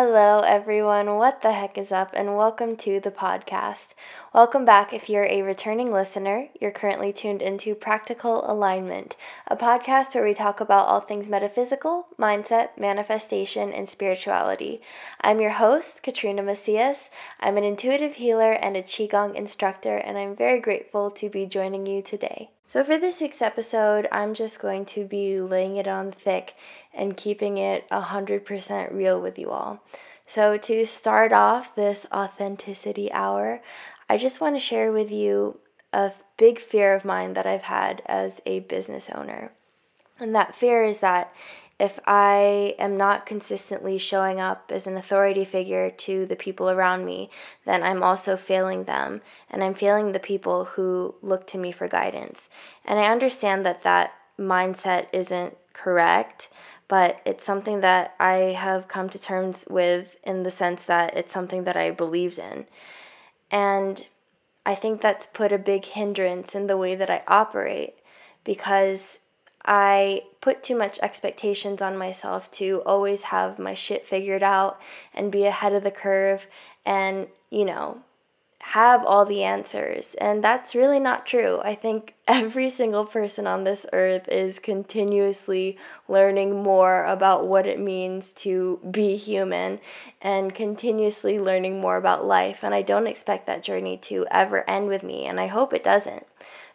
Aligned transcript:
Hello, 0.00 0.42
everyone. 0.46 1.16
What 1.16 1.42
the 1.42 1.50
heck 1.50 1.76
is 1.76 1.90
up? 1.90 2.10
And 2.14 2.36
welcome 2.36 2.76
to 2.76 3.00
the 3.00 3.10
podcast. 3.10 3.94
Welcome 4.32 4.64
back 4.64 4.92
if 4.92 5.10
you're 5.10 5.26
a 5.26 5.42
returning 5.42 5.92
listener. 5.92 6.50
You're 6.60 6.70
currently 6.70 7.12
tuned 7.12 7.42
into 7.42 7.74
Practical 7.74 8.48
Alignment, 8.48 9.16
a 9.48 9.56
podcast 9.56 10.14
where 10.14 10.22
we 10.22 10.34
talk 10.34 10.60
about 10.60 10.86
all 10.86 11.00
things 11.00 11.28
metaphysical, 11.28 12.06
mindset, 12.16 12.78
manifestation, 12.78 13.72
and 13.72 13.88
spirituality. 13.88 14.80
I'm 15.20 15.40
your 15.40 15.50
host, 15.50 16.04
Katrina 16.04 16.44
Macias. 16.44 17.10
I'm 17.40 17.56
an 17.56 17.64
intuitive 17.64 18.14
healer 18.14 18.52
and 18.52 18.76
a 18.76 18.84
Qigong 18.84 19.34
instructor, 19.34 19.96
and 19.96 20.16
I'm 20.16 20.36
very 20.36 20.60
grateful 20.60 21.10
to 21.10 21.28
be 21.28 21.44
joining 21.44 21.86
you 21.86 22.02
today. 22.02 22.50
So, 22.68 22.84
for 22.84 22.98
this 22.98 23.22
week's 23.22 23.40
episode, 23.40 24.06
I'm 24.12 24.34
just 24.34 24.58
going 24.58 24.84
to 24.92 25.06
be 25.06 25.40
laying 25.40 25.78
it 25.78 25.88
on 25.88 26.12
thick 26.12 26.54
and 26.92 27.16
keeping 27.16 27.56
it 27.56 27.88
100% 27.88 28.92
real 28.92 29.18
with 29.18 29.38
you 29.38 29.48
all. 29.48 29.82
So, 30.26 30.58
to 30.58 30.84
start 30.84 31.32
off 31.32 31.74
this 31.74 32.04
authenticity 32.12 33.10
hour, 33.10 33.62
I 34.10 34.18
just 34.18 34.42
want 34.42 34.54
to 34.56 34.60
share 34.60 34.92
with 34.92 35.10
you 35.10 35.60
a 35.94 36.12
big 36.36 36.58
fear 36.58 36.92
of 36.92 37.06
mine 37.06 37.32
that 37.32 37.46
I've 37.46 37.62
had 37.62 38.02
as 38.04 38.42
a 38.44 38.60
business 38.60 39.08
owner. 39.14 39.50
And 40.20 40.34
that 40.34 40.54
fear 40.54 40.82
is 40.82 40.98
that 40.98 41.32
if 41.78 42.00
I 42.06 42.74
am 42.78 42.96
not 42.96 43.24
consistently 43.24 43.98
showing 43.98 44.40
up 44.40 44.72
as 44.74 44.88
an 44.88 44.96
authority 44.96 45.44
figure 45.44 45.90
to 45.90 46.26
the 46.26 46.34
people 46.34 46.70
around 46.70 47.04
me, 47.04 47.30
then 47.64 47.84
I'm 47.84 48.02
also 48.02 48.36
failing 48.36 48.84
them 48.84 49.20
and 49.48 49.62
I'm 49.62 49.74
failing 49.74 50.10
the 50.10 50.18
people 50.18 50.64
who 50.64 51.14
look 51.22 51.46
to 51.48 51.58
me 51.58 51.70
for 51.70 51.86
guidance. 51.86 52.48
And 52.84 52.98
I 52.98 53.12
understand 53.12 53.64
that 53.64 53.84
that 53.84 54.12
mindset 54.38 55.06
isn't 55.12 55.56
correct, 55.72 56.48
but 56.88 57.20
it's 57.24 57.44
something 57.44 57.80
that 57.80 58.14
I 58.18 58.56
have 58.58 58.88
come 58.88 59.08
to 59.10 59.18
terms 59.18 59.64
with 59.70 60.18
in 60.24 60.42
the 60.42 60.50
sense 60.50 60.84
that 60.84 61.16
it's 61.16 61.32
something 61.32 61.62
that 61.64 61.76
I 61.76 61.92
believed 61.92 62.40
in. 62.40 62.66
And 63.52 64.04
I 64.66 64.74
think 64.74 65.00
that's 65.00 65.28
put 65.28 65.52
a 65.52 65.58
big 65.58 65.84
hindrance 65.84 66.56
in 66.56 66.66
the 66.66 66.76
way 66.76 66.96
that 66.96 67.08
I 67.08 67.22
operate 67.28 67.94
because 68.42 69.20
I 69.70 70.22
put 70.40 70.62
too 70.62 70.74
much 70.74 70.98
expectations 71.00 71.82
on 71.82 71.98
myself 71.98 72.50
to 72.52 72.82
always 72.86 73.24
have 73.24 73.58
my 73.58 73.74
shit 73.74 74.06
figured 74.06 74.42
out 74.42 74.80
and 75.12 75.30
be 75.30 75.44
ahead 75.44 75.74
of 75.74 75.82
the 75.82 75.90
curve 75.90 76.46
and, 76.86 77.28
you 77.50 77.66
know, 77.66 78.02
have 78.60 79.04
all 79.04 79.26
the 79.26 79.44
answers. 79.44 80.14
And 80.14 80.42
that's 80.42 80.74
really 80.74 80.98
not 80.98 81.26
true. 81.26 81.60
I 81.62 81.74
think 81.74 82.14
every 82.28 82.70
single 82.70 83.04
person 83.04 83.46
on 83.46 83.64
this 83.64 83.84
earth 83.92 84.26
is 84.28 84.58
continuously 84.58 85.76
learning 86.08 86.62
more 86.62 87.04
about 87.04 87.46
what 87.46 87.66
it 87.66 87.78
means 87.78 88.32
to 88.34 88.80
be 88.90 89.16
human 89.16 89.80
and 90.22 90.54
continuously 90.54 91.38
learning 91.38 91.78
more 91.78 91.98
about 91.98 92.24
life. 92.24 92.60
And 92.62 92.74
I 92.74 92.80
don't 92.80 93.06
expect 93.06 93.44
that 93.46 93.62
journey 93.62 93.98
to 93.98 94.26
ever 94.30 94.68
end 94.68 94.88
with 94.88 95.02
me, 95.02 95.26
and 95.26 95.38
I 95.38 95.46
hope 95.46 95.74
it 95.74 95.84
doesn't. 95.84 96.26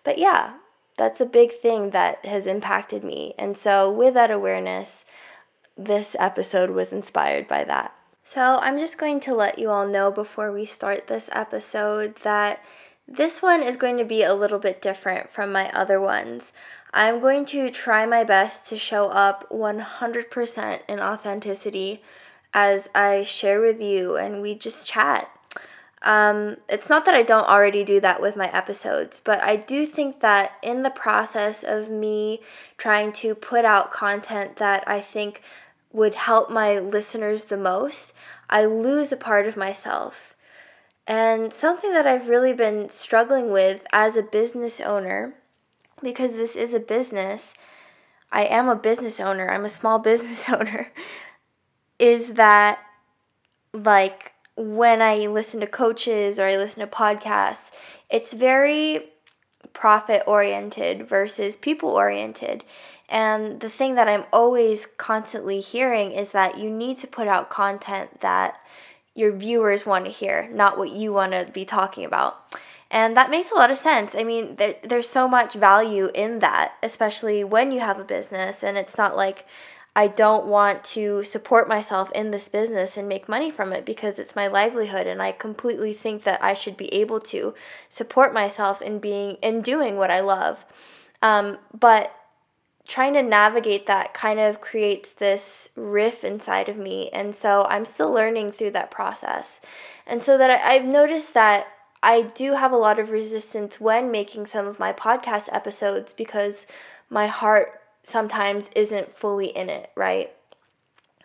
But 0.04 0.20
yeah, 0.20 0.54
that's 0.98 1.22
a 1.22 1.26
big 1.26 1.52
thing 1.52 1.92
that 1.92 2.26
has 2.26 2.48
impacted 2.48 3.04
me. 3.04 3.34
And 3.38 3.58
so, 3.58 3.92
with 3.92 4.14
that 4.14 4.32
awareness, 4.32 5.06
this 5.78 6.16
episode 6.20 6.70
was 6.70 6.92
inspired 6.92 7.48
by 7.48 7.64
that. 7.64 7.94
So, 8.24 8.60
I'm 8.62 8.78
just 8.80 8.98
going 8.98 9.20
to 9.22 9.34
let 9.36 9.60
you 9.60 9.70
all 9.70 9.88
know 9.88 10.12
before 10.12 10.52
we 10.52 10.66
start 10.66 11.08
this 11.08 11.30
episode 11.32 12.16
that 12.18 12.64
this 13.08 13.42
one 13.42 13.62
is 13.62 13.76
going 13.76 13.98
to 13.98 14.06
be 14.06 14.24
a 14.24 14.34
little 14.34 14.60
bit 14.60 14.82
different 14.82 15.30
from 15.30 15.52
my 15.52 15.70
other 15.72 16.00
ones. 16.00 16.54
I'm 16.94 17.20
going 17.20 17.46
to 17.46 17.72
try 17.72 18.06
my 18.06 18.24
best 18.24 18.68
to 18.70 18.78
show 18.78 19.08
up 19.10 19.50
100% 19.50 20.80
in 20.88 21.00
authenticity 21.00 22.02
as 22.54 22.90
I 22.94 23.24
share 23.24 23.60
with 23.60 23.82
you 23.82 24.16
and 24.16 24.42
we 24.42 24.56
just 24.56 24.88
chat. 24.88 25.30
Um, 26.04 26.58
it's 26.68 26.90
not 26.90 27.06
that 27.06 27.16
I 27.16 27.24
don't 27.24 27.48
already 27.48 27.86
do 27.86 28.02
that 28.02 28.22
with 28.22 28.36
my 28.36 28.52
episodes, 28.52 29.22
but 29.24 29.42
I 29.42 29.56
do 29.56 29.86
think 29.86 30.20
that 30.20 30.54
in 30.62 30.84
the 30.84 30.90
process 30.90 31.64
of 31.64 31.90
me 31.90 32.42
trying 32.78 33.14
to 33.14 33.34
put 33.36 33.64
out 33.64 33.92
content 33.92 34.58
that 34.58 34.84
I 34.86 35.00
think 35.00 35.42
would 35.94 36.16
help 36.16 36.50
my 36.50 36.80
listeners 36.80 37.46
the 37.46 37.58
most, 37.58 38.14
I 38.50 38.66
lose 38.66 39.14
a 39.14 39.18
part 39.18 39.48
of 39.48 39.56
myself. 39.56 40.36
And 41.08 41.54
something 41.54 41.94
that 41.94 42.08
I've 42.08 42.30
really 42.30 42.54
been 42.54 42.90
struggling 42.90 43.52
with 43.52 43.86
as 43.94 44.18
a 44.18 44.24
business 44.24 44.82
owner, 44.82 45.34
because 46.02 46.34
this 46.34 46.56
is 46.56 46.74
a 46.74 46.80
business, 46.80 47.54
I 48.32 48.44
am 48.46 48.68
a 48.68 48.76
business 48.76 49.20
owner, 49.22 49.50
I'm 49.50 49.66
a 49.66 49.70
small 49.70 50.00
business 50.00 50.50
owner, 50.50 50.92
is 51.98 52.34
that 52.34 52.80
like 53.74 54.33
when 54.56 55.02
I 55.02 55.28
listen 55.28 55.60
to 55.62 55.68
coaches 55.68 56.40
or 56.40 56.46
I 56.46 56.58
listen 56.58 56.82
to 56.82 56.88
podcasts, 56.88 57.72
it's 58.10 58.34
very 58.34 59.10
profit 59.74 60.24
oriented 60.28 61.08
versus 61.08 61.58
people 61.58 61.90
oriented. 61.90 62.64
And 63.10 63.60
the 63.60 63.70
thing 63.70 63.96
that 63.96 64.08
I'm 64.08 64.26
always 64.32 64.86
constantly 64.98 65.60
hearing 65.60 66.12
is 66.12 66.32
that 66.32 66.58
you 66.58 66.70
need 66.70 66.98
to 66.98 67.08
put 67.08 67.28
out 67.28 67.50
content 67.50 68.22
that 68.22 68.60
your 69.16 69.32
viewers 69.32 69.86
want 69.86 70.06
to 70.06 70.12
hear, 70.12 70.50
not 70.52 70.78
what 70.78 70.90
you 70.90 71.14
want 71.14 71.34
to 71.34 71.50
be 71.52 71.66
talking 71.66 72.06
about. 72.06 72.38
And 72.90 73.18
that 73.18 73.32
makes 73.32 73.52
a 73.52 73.56
lot 73.56 73.72
of 73.72 73.78
sense. 73.78 74.16
I 74.16 74.24
mean, 74.24 74.56
there, 74.58 74.76
there's 74.84 75.10
so 75.10 75.28
much 75.28 75.54
value 75.54 76.10
in 76.14 76.40
that, 76.40 76.74
especially 76.84 77.44
when 77.44 77.72
you 77.72 77.80
have 77.80 78.00
a 78.00 78.04
business 78.04 78.64
and 78.64 78.78
it's 78.78 78.98
not 78.98 79.16
like 79.16 79.46
I 79.96 80.08
don't 80.08 80.46
want 80.46 80.84
to 80.86 81.24
support 81.24 81.68
myself 81.68 82.12
in 82.14 82.32
this 82.32 82.50
business 82.50 82.98
and 82.98 83.08
make 83.08 83.30
money 83.30 83.52
from 83.52 83.72
it 83.72 83.86
because 83.86 84.18
it's 84.18 84.36
my 84.36 84.48
livelihood 84.48 85.06
and 85.06 85.22
I 85.22 85.32
completely 85.32 85.94
think 85.94 86.24
that 86.24 86.44
I 86.44 86.56
should 86.56 86.78
be 86.78 86.92
able 86.94 87.20
to 87.22 87.54
support 87.90 88.34
myself 88.34 88.82
in 88.82 88.98
being 88.98 89.36
in 89.44 89.62
doing 89.62 89.98
what 89.98 90.10
I 90.10 90.22
love. 90.22 90.66
Um, 91.22 91.60
but 91.80 92.12
trying 92.88 93.14
to 93.14 93.22
navigate 93.22 93.86
that 93.86 94.14
kind 94.14 94.40
of 94.40 94.60
creates 94.60 95.14
this 95.14 95.70
riff 95.76 96.24
inside 96.24 96.68
of 96.68 96.76
me 96.76 97.10
and 97.12 97.34
so 97.34 97.66
I'm 97.70 97.86
still 97.86 98.12
learning 98.12 98.52
through 98.52 98.72
that 98.72 98.90
process. 98.90 99.62
And 100.08 100.24
so 100.24 100.38
that 100.40 100.50
I, 100.50 100.76
I've 100.76 100.86
noticed 100.86 101.36
that 101.36 101.68
I 102.02 102.24
do 102.24 102.54
have 102.54 102.72
a 102.72 102.78
lot 102.78 103.00
of 103.00 103.12
resistance 103.12 103.80
when 103.80 104.12
making 104.12 104.48
some 104.48 104.66
of 104.68 104.80
my 104.80 104.92
podcast 104.92 105.48
episodes 105.54 106.14
because 106.14 106.66
my 107.10 107.28
heart 107.28 107.80
sometimes 108.04 108.70
isn't 108.76 109.16
fully 109.16 109.48
in 109.48 109.70
it, 109.70 109.90
right? 109.96 110.32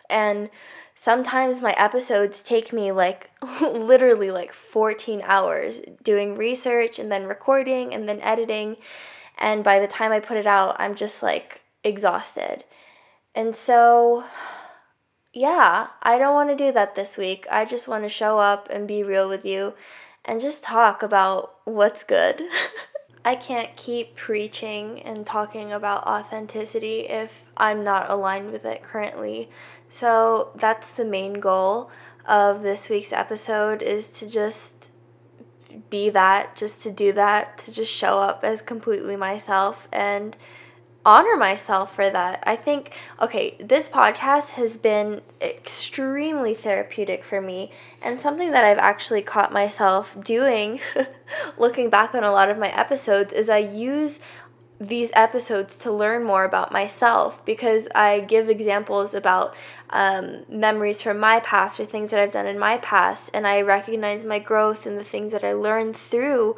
And 0.09 0.49
sometimes 0.95 1.61
my 1.61 1.73
episodes 1.73 2.41
take 2.41 2.73
me 2.73 2.91
like 2.91 3.29
literally 3.61 4.31
like 4.31 4.53
14 4.53 5.21
hours 5.23 5.81
doing 6.03 6.35
research 6.35 6.99
and 6.99 7.11
then 7.11 7.25
recording 7.25 7.93
and 7.93 8.09
then 8.09 8.21
editing. 8.21 8.77
And 9.37 9.63
by 9.63 9.79
the 9.79 9.87
time 9.87 10.11
I 10.11 10.19
put 10.19 10.37
it 10.37 10.47
out, 10.47 10.75
I'm 10.79 10.95
just 10.95 11.21
like 11.21 11.61
exhausted. 11.83 12.63
And 13.35 13.55
so, 13.55 14.23
yeah, 15.33 15.87
I 16.01 16.17
don't 16.17 16.33
want 16.33 16.49
to 16.49 16.55
do 16.55 16.71
that 16.71 16.95
this 16.95 17.15
week. 17.17 17.45
I 17.49 17.65
just 17.65 17.87
want 17.87 18.03
to 18.03 18.09
show 18.09 18.39
up 18.39 18.67
and 18.69 18.87
be 18.87 19.03
real 19.03 19.29
with 19.29 19.45
you 19.45 19.75
and 20.25 20.41
just 20.41 20.63
talk 20.63 21.03
about 21.03 21.55
what's 21.65 22.03
good. 22.03 22.41
I 23.23 23.35
can't 23.35 23.75
keep 23.75 24.15
preaching 24.15 25.01
and 25.01 25.25
talking 25.25 25.71
about 25.71 26.07
authenticity 26.07 27.01
if 27.01 27.45
I'm 27.57 27.83
not 27.83 28.09
aligned 28.09 28.51
with 28.51 28.65
it 28.65 28.81
currently. 28.81 29.49
So 29.89 30.51
that's 30.55 30.89
the 30.91 31.05
main 31.05 31.33
goal 31.33 31.91
of 32.25 32.61
this 32.61 32.89
week's 32.89 33.11
episode 33.11 33.81
is 33.81 34.09
to 34.11 34.29
just 34.29 34.91
be 35.89 36.09
that, 36.11 36.55
just 36.55 36.81
to 36.83 36.91
do 36.91 37.11
that, 37.13 37.57
to 37.59 37.73
just 37.73 37.91
show 37.91 38.17
up 38.17 38.43
as 38.43 38.61
completely 38.61 39.15
myself 39.15 39.87
and 39.91 40.37
honor 41.09 41.35
myself 41.35 41.95
for 41.95 42.07
that. 42.07 42.43
I 42.45 42.55
think, 42.55 42.93
okay, 43.19 43.57
this 43.59 43.89
podcast 43.89 44.49
has 44.49 44.77
been 44.77 45.23
extremely 45.41 46.53
therapeutic 46.53 47.23
for 47.23 47.41
me 47.41 47.71
and 47.99 48.21
something 48.21 48.51
that 48.51 48.63
I've 48.63 48.77
actually 48.77 49.23
caught 49.23 49.51
myself 49.51 50.15
doing, 50.23 50.79
looking 51.57 51.89
back 51.89 52.13
on 52.13 52.23
a 52.23 52.31
lot 52.31 52.51
of 52.51 52.59
my 52.59 52.69
episodes, 52.69 53.33
is 53.33 53.49
I 53.49 53.57
use 53.57 54.19
these 54.79 55.09
episodes 55.15 55.77
to 55.79 55.91
learn 55.91 56.23
more 56.23 56.43
about 56.45 56.71
myself 56.71 57.43
because 57.43 57.87
I 57.95 58.19
give 58.19 58.47
examples 58.47 59.15
about 59.15 59.55
um, 59.89 60.45
memories 60.47 61.01
from 61.01 61.19
my 61.19 61.39
past 61.39 61.79
or 61.79 61.85
things 61.85 62.11
that 62.11 62.19
I've 62.19 62.31
done 62.31 62.45
in 62.45 62.59
my 62.59 62.77
past, 62.77 63.31
and 63.33 63.47
I 63.47 63.61
recognize 63.61 64.23
my 64.23 64.37
growth 64.37 64.85
and 64.85 64.95
the 64.95 65.03
things 65.03 65.31
that 65.31 65.43
I 65.43 65.53
learned 65.53 65.97
through 65.97 66.55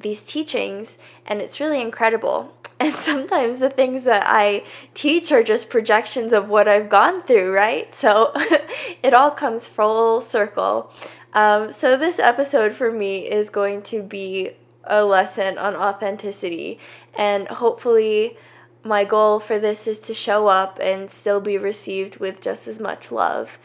these 0.00 0.24
teachings, 0.24 0.98
and 1.26 1.40
it's 1.40 1.60
really 1.60 1.80
incredible. 1.80 2.54
And 2.80 2.94
sometimes 2.94 3.58
the 3.58 3.68
things 3.68 4.04
that 4.04 4.22
I 4.26 4.64
teach 4.94 5.30
are 5.32 5.42
just 5.42 5.68
projections 5.68 6.32
of 6.32 6.48
what 6.48 6.66
I've 6.66 6.88
gone 6.88 7.22
through, 7.22 7.52
right? 7.52 7.92
So 7.94 8.32
it 9.02 9.12
all 9.12 9.30
comes 9.32 9.68
full 9.68 10.22
circle. 10.22 10.90
Um, 11.32 11.70
so, 11.70 11.96
this 11.96 12.18
episode 12.18 12.72
for 12.72 12.90
me 12.90 13.30
is 13.30 13.50
going 13.50 13.82
to 13.82 14.02
be 14.02 14.52
a 14.84 15.04
lesson 15.04 15.58
on 15.58 15.76
authenticity, 15.76 16.78
and 17.14 17.46
hopefully, 17.46 18.36
my 18.82 19.04
goal 19.04 19.38
for 19.38 19.58
this 19.58 19.86
is 19.86 20.00
to 20.00 20.14
show 20.14 20.48
up 20.48 20.78
and 20.82 21.10
still 21.10 21.40
be 21.40 21.56
received 21.56 22.16
with 22.16 22.40
just 22.40 22.66
as 22.66 22.80
much 22.80 23.12
love. 23.12 23.58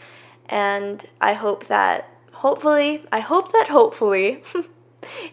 And 0.47 1.07
I 1.19 1.33
hope 1.33 1.67
that, 1.67 2.09
hopefully, 2.33 3.03
I 3.11 3.19
hope 3.19 3.51
that 3.51 3.69
hopefully 3.69 4.43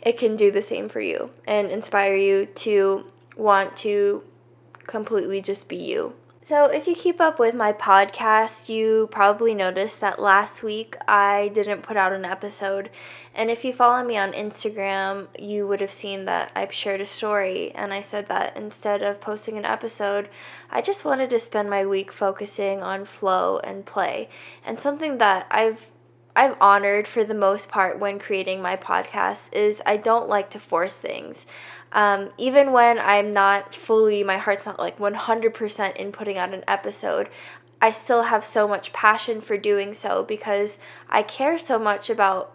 it 0.00 0.18
can 0.18 0.36
do 0.36 0.50
the 0.50 0.62
same 0.62 0.88
for 0.88 1.00
you 1.00 1.30
and 1.46 1.70
inspire 1.70 2.16
you 2.16 2.46
to 2.46 3.06
want 3.36 3.76
to 3.78 4.24
completely 4.86 5.40
just 5.40 5.68
be 5.68 5.76
you. 5.76 6.14
So, 6.44 6.64
if 6.64 6.88
you 6.88 6.96
keep 6.96 7.20
up 7.20 7.38
with 7.38 7.54
my 7.54 7.72
podcast, 7.72 8.68
you 8.68 9.08
probably 9.12 9.54
noticed 9.54 10.00
that 10.00 10.18
last 10.18 10.64
week 10.64 10.96
I 11.06 11.52
didn't 11.54 11.82
put 11.82 11.96
out 11.96 12.12
an 12.12 12.24
episode. 12.24 12.90
And 13.32 13.48
if 13.48 13.64
you 13.64 13.72
follow 13.72 14.04
me 14.04 14.16
on 14.18 14.32
Instagram, 14.32 15.28
you 15.38 15.68
would 15.68 15.80
have 15.80 15.92
seen 15.92 16.24
that 16.24 16.50
I've 16.56 16.72
shared 16.72 17.00
a 17.00 17.06
story. 17.06 17.70
And 17.76 17.94
I 17.94 18.00
said 18.00 18.26
that 18.26 18.56
instead 18.56 19.04
of 19.04 19.20
posting 19.20 19.56
an 19.56 19.64
episode, 19.64 20.28
I 20.68 20.82
just 20.82 21.04
wanted 21.04 21.30
to 21.30 21.38
spend 21.38 21.70
my 21.70 21.86
week 21.86 22.10
focusing 22.10 22.82
on 22.82 23.04
flow 23.04 23.60
and 23.62 23.86
play. 23.86 24.28
And 24.66 24.80
something 24.80 25.18
that 25.18 25.46
I've 25.48 25.91
I've 26.34 26.56
honored 26.60 27.06
for 27.06 27.24
the 27.24 27.34
most 27.34 27.68
part 27.68 27.98
when 27.98 28.18
creating 28.18 28.62
my 28.62 28.76
podcast 28.76 29.52
is 29.52 29.82
I 29.84 29.98
don't 29.98 30.28
like 30.28 30.50
to 30.50 30.58
force 30.58 30.94
things. 30.94 31.44
Um, 31.92 32.30
even 32.38 32.72
when 32.72 32.98
I'm 32.98 33.34
not 33.34 33.74
fully, 33.74 34.24
my 34.24 34.38
heart's 34.38 34.64
not 34.64 34.78
like 34.78 34.98
100% 34.98 35.96
in 35.96 36.12
putting 36.12 36.38
out 36.38 36.54
an 36.54 36.64
episode, 36.66 37.28
I 37.82 37.90
still 37.90 38.22
have 38.22 38.44
so 38.44 38.66
much 38.66 38.92
passion 38.92 39.40
for 39.40 39.58
doing 39.58 39.92
so 39.92 40.22
because 40.22 40.78
I 41.10 41.22
care 41.22 41.58
so 41.58 41.78
much 41.78 42.08
about 42.08 42.54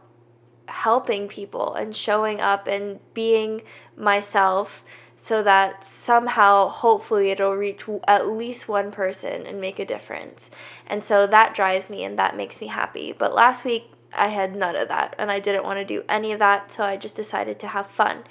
helping 0.68 1.28
people 1.28 1.74
and 1.74 1.96
showing 1.96 2.42
up 2.42 2.68
and 2.68 3.00
being 3.14 3.62
myself 3.96 4.84
so 5.16 5.42
that 5.44 5.84
somehow, 5.84 6.68
hopefully, 6.68 7.32
it'll 7.32 7.56
reach 7.56 7.84
at 8.08 8.28
least 8.28 8.70
one 8.70 8.92
person 8.92 9.46
and 9.46 9.60
make 9.60 9.80
a 9.80 9.86
difference. 9.86 10.50
And 10.86 11.04
so 11.04 11.26
that 11.28 11.56
drives 11.56 11.90
me 11.90 12.04
and 12.04 12.18
that 12.20 12.38
makes 12.38 12.62
me 12.62 12.68
happy. 12.68 13.12
But 13.12 13.34
last 13.34 13.66
week, 13.66 13.92
I 14.14 14.28
had 14.28 14.56
none 14.56 14.76
of 14.76 14.88
that 14.88 15.16
and 15.18 15.32
I 15.32 15.40
didn't 15.40 15.64
want 15.64 15.80
to 15.80 15.86
do 15.86 16.04
any 16.08 16.32
of 16.32 16.40
that, 16.40 16.72
so 16.72 16.84
I 16.84 16.98
just 16.98 17.16
decided 17.16 17.60
to 17.60 17.68
have 17.68 17.88
fun. 17.88 18.24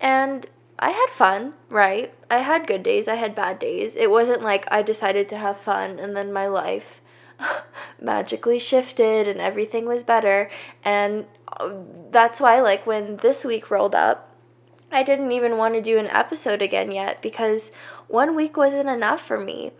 And 0.00 0.46
I 0.78 0.90
had 0.90 1.08
fun, 1.10 1.54
right? 1.70 2.12
I 2.30 2.38
had 2.38 2.66
good 2.66 2.82
days, 2.82 3.08
I 3.08 3.16
had 3.16 3.34
bad 3.34 3.58
days. 3.58 3.96
It 3.96 4.10
wasn't 4.10 4.42
like 4.42 4.66
I 4.70 4.82
decided 4.82 5.28
to 5.30 5.36
have 5.36 5.58
fun 5.58 5.98
and 5.98 6.16
then 6.16 6.32
my 6.32 6.46
life 6.46 7.00
magically 8.00 8.58
shifted 8.58 9.26
and 9.26 9.40
everything 9.40 9.86
was 9.86 10.04
better. 10.04 10.50
And 10.84 11.26
that's 12.10 12.40
why, 12.40 12.60
like, 12.60 12.86
when 12.86 13.16
this 13.18 13.44
week 13.44 13.70
rolled 13.70 13.94
up, 13.94 14.34
I 14.90 15.02
didn't 15.02 15.32
even 15.32 15.58
want 15.58 15.74
to 15.74 15.82
do 15.82 15.98
an 15.98 16.08
episode 16.08 16.62
again 16.62 16.90
yet 16.92 17.20
because 17.20 17.70
one 18.06 18.34
week 18.34 18.56
wasn't 18.56 18.88
enough 18.88 19.24
for 19.24 19.38
me. 19.38 19.72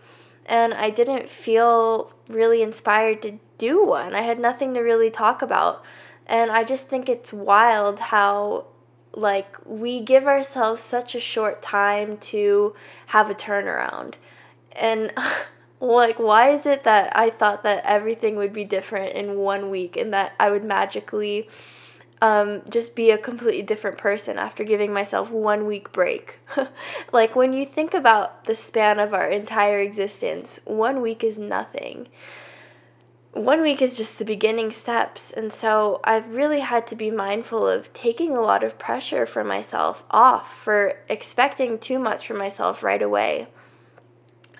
And 0.45 0.73
I 0.73 0.89
didn't 0.89 1.29
feel 1.29 2.13
really 2.27 2.61
inspired 2.61 3.21
to 3.23 3.39
do 3.57 3.83
one. 3.85 4.15
I 4.15 4.21
had 4.21 4.39
nothing 4.39 4.73
to 4.73 4.81
really 4.81 5.09
talk 5.09 5.41
about. 5.41 5.83
And 6.25 6.51
I 6.51 6.63
just 6.63 6.87
think 6.87 7.09
it's 7.09 7.33
wild 7.33 7.99
how 7.99 8.65
like 9.13 9.57
we 9.65 10.01
give 10.01 10.25
ourselves 10.27 10.81
such 10.81 11.15
a 11.15 11.19
short 11.19 11.61
time 11.61 12.17
to 12.17 12.75
have 13.07 13.29
a 13.29 13.35
turnaround 13.35 14.13
and 14.73 15.11
like 15.79 16.19
why 16.19 16.49
is 16.51 16.65
it 16.65 16.83
that 16.83 17.15
i 17.15 17.29
thought 17.29 17.63
that 17.63 17.83
everything 17.85 18.35
would 18.35 18.53
be 18.53 18.65
different 18.65 19.13
in 19.13 19.37
one 19.37 19.69
week 19.69 19.95
and 19.97 20.13
that 20.13 20.33
i 20.39 20.49
would 20.49 20.63
magically 20.63 21.47
um, 22.21 22.63
just 22.69 22.95
be 22.95 23.11
a 23.11 23.17
completely 23.17 23.61
different 23.61 23.97
person 23.97 24.37
after 24.37 24.65
giving 24.65 24.91
myself 24.91 25.31
one 25.31 25.65
week 25.65 25.93
break. 25.93 26.37
like 27.13 27.33
when 27.33 27.53
you 27.53 27.65
think 27.65 27.93
about 27.93 28.43
the 28.43 28.55
span 28.55 28.99
of 28.99 29.13
our 29.13 29.29
entire 29.29 29.79
existence, 29.79 30.59
one 30.65 31.01
week 31.01 31.23
is 31.23 31.39
nothing 31.39 32.09
one 33.33 33.61
week 33.61 33.81
is 33.81 33.95
just 33.95 34.17
the 34.17 34.25
beginning 34.25 34.71
steps. 34.71 35.31
And 35.31 35.53
so 35.53 35.99
I've 36.03 36.35
really 36.35 36.61
had 36.61 36.87
to 36.87 36.95
be 36.95 37.11
mindful 37.11 37.67
of 37.67 37.93
taking 37.93 38.35
a 38.35 38.41
lot 38.41 38.63
of 38.63 38.79
pressure 38.79 39.25
for 39.25 39.43
myself 39.43 40.03
off 40.09 40.53
for 40.61 40.99
expecting 41.07 41.77
too 41.77 41.99
much 41.99 42.25
from 42.25 42.37
myself 42.37 42.83
right 42.83 43.01
away. 43.01 43.47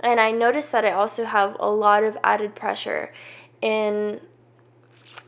And 0.02 0.20
I 0.20 0.32
noticed 0.32 0.72
that 0.72 0.86
I 0.86 0.92
also 0.92 1.26
have 1.26 1.58
a 1.60 1.70
lot 1.70 2.04
of 2.04 2.18
added 2.24 2.56
pressure 2.56 3.12
in, 3.62 4.22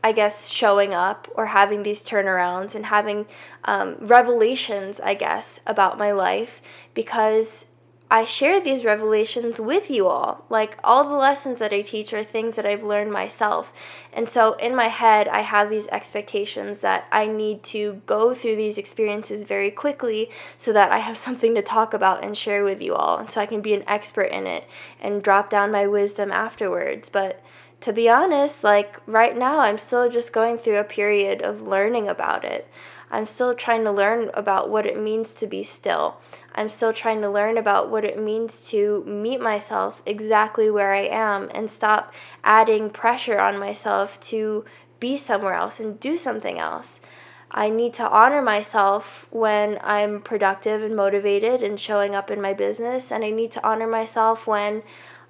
I 0.02 0.12
guess, 0.12 0.48
showing 0.48 0.94
up 0.94 1.28
or 1.34 1.46
having 1.46 1.82
these 1.82 2.04
turnarounds 2.04 2.74
and 2.74 2.86
having 2.86 3.26
um, 3.64 3.96
revelations, 4.00 5.00
I 5.00 5.14
guess, 5.14 5.60
about 5.66 5.98
my 5.98 6.12
life 6.12 6.62
because 6.94 7.66
I 8.12 8.26
share 8.26 8.60
these 8.60 8.84
revelations 8.84 9.58
with 9.58 9.90
you 9.90 10.06
all. 10.06 10.44
Like 10.50 10.76
all 10.84 11.08
the 11.08 11.16
lessons 11.16 11.60
that 11.60 11.72
I 11.72 11.80
teach 11.80 12.12
are 12.12 12.22
things 12.22 12.56
that 12.56 12.66
I've 12.66 12.82
learned 12.82 13.10
myself. 13.10 13.72
And 14.12 14.28
so 14.28 14.52
in 14.52 14.76
my 14.76 14.88
head, 14.88 15.28
I 15.28 15.40
have 15.40 15.70
these 15.70 15.88
expectations 15.88 16.80
that 16.80 17.06
I 17.10 17.26
need 17.26 17.62
to 17.62 18.02
go 18.04 18.34
through 18.34 18.56
these 18.56 18.76
experiences 18.76 19.44
very 19.44 19.70
quickly 19.70 20.28
so 20.58 20.74
that 20.74 20.92
I 20.92 20.98
have 20.98 21.16
something 21.26 21.54
to 21.54 21.62
talk 21.62 21.94
about 21.94 22.22
and 22.22 22.36
share 22.36 22.64
with 22.64 22.82
you 22.82 22.94
all. 22.94 23.16
And 23.16 23.30
so 23.30 23.40
I 23.40 23.46
can 23.46 23.62
be 23.62 23.72
an 23.72 23.84
expert 23.86 24.30
in 24.30 24.46
it 24.46 24.68
and 25.00 25.22
drop 25.22 25.48
down 25.48 25.72
my 25.72 25.86
wisdom 25.86 26.30
afterwards. 26.30 27.08
But 27.08 27.42
to 27.80 27.94
be 27.94 28.10
honest, 28.10 28.62
like 28.62 29.00
right 29.06 29.34
now, 29.34 29.60
I'm 29.60 29.78
still 29.78 30.10
just 30.10 30.34
going 30.34 30.58
through 30.58 30.76
a 30.76 30.84
period 30.84 31.40
of 31.40 31.62
learning 31.62 32.08
about 32.08 32.44
it. 32.44 32.68
I'm 33.12 33.26
still 33.26 33.54
trying 33.54 33.84
to 33.84 33.92
learn 33.92 34.30
about 34.32 34.70
what 34.70 34.86
it 34.86 34.98
means 34.98 35.34
to 35.34 35.46
be 35.46 35.62
still. 35.62 36.18
I'm 36.54 36.70
still 36.70 36.94
trying 36.94 37.20
to 37.20 37.30
learn 37.30 37.58
about 37.58 37.90
what 37.90 38.06
it 38.06 38.18
means 38.18 38.66
to 38.70 39.04
meet 39.06 39.38
myself 39.38 40.02
exactly 40.06 40.70
where 40.70 40.94
I 40.94 41.02
am 41.02 41.50
and 41.54 41.70
stop 41.70 42.14
adding 42.42 42.88
pressure 42.88 43.38
on 43.38 43.58
myself 43.58 44.18
to 44.22 44.64
be 44.98 45.18
somewhere 45.18 45.52
else 45.52 45.78
and 45.78 46.00
do 46.00 46.16
something 46.16 46.58
else. 46.58 47.02
I 47.50 47.68
need 47.68 47.92
to 47.94 48.08
honor 48.08 48.40
myself 48.40 49.26
when 49.30 49.78
I'm 49.82 50.22
productive 50.22 50.82
and 50.82 50.96
motivated 50.96 51.62
and 51.62 51.78
showing 51.78 52.14
up 52.14 52.30
in 52.30 52.40
my 52.40 52.54
business, 52.54 53.12
and 53.12 53.22
I 53.22 53.30
need 53.30 53.52
to 53.52 53.66
honor 53.66 53.86
myself 53.86 54.46
when 54.46 54.82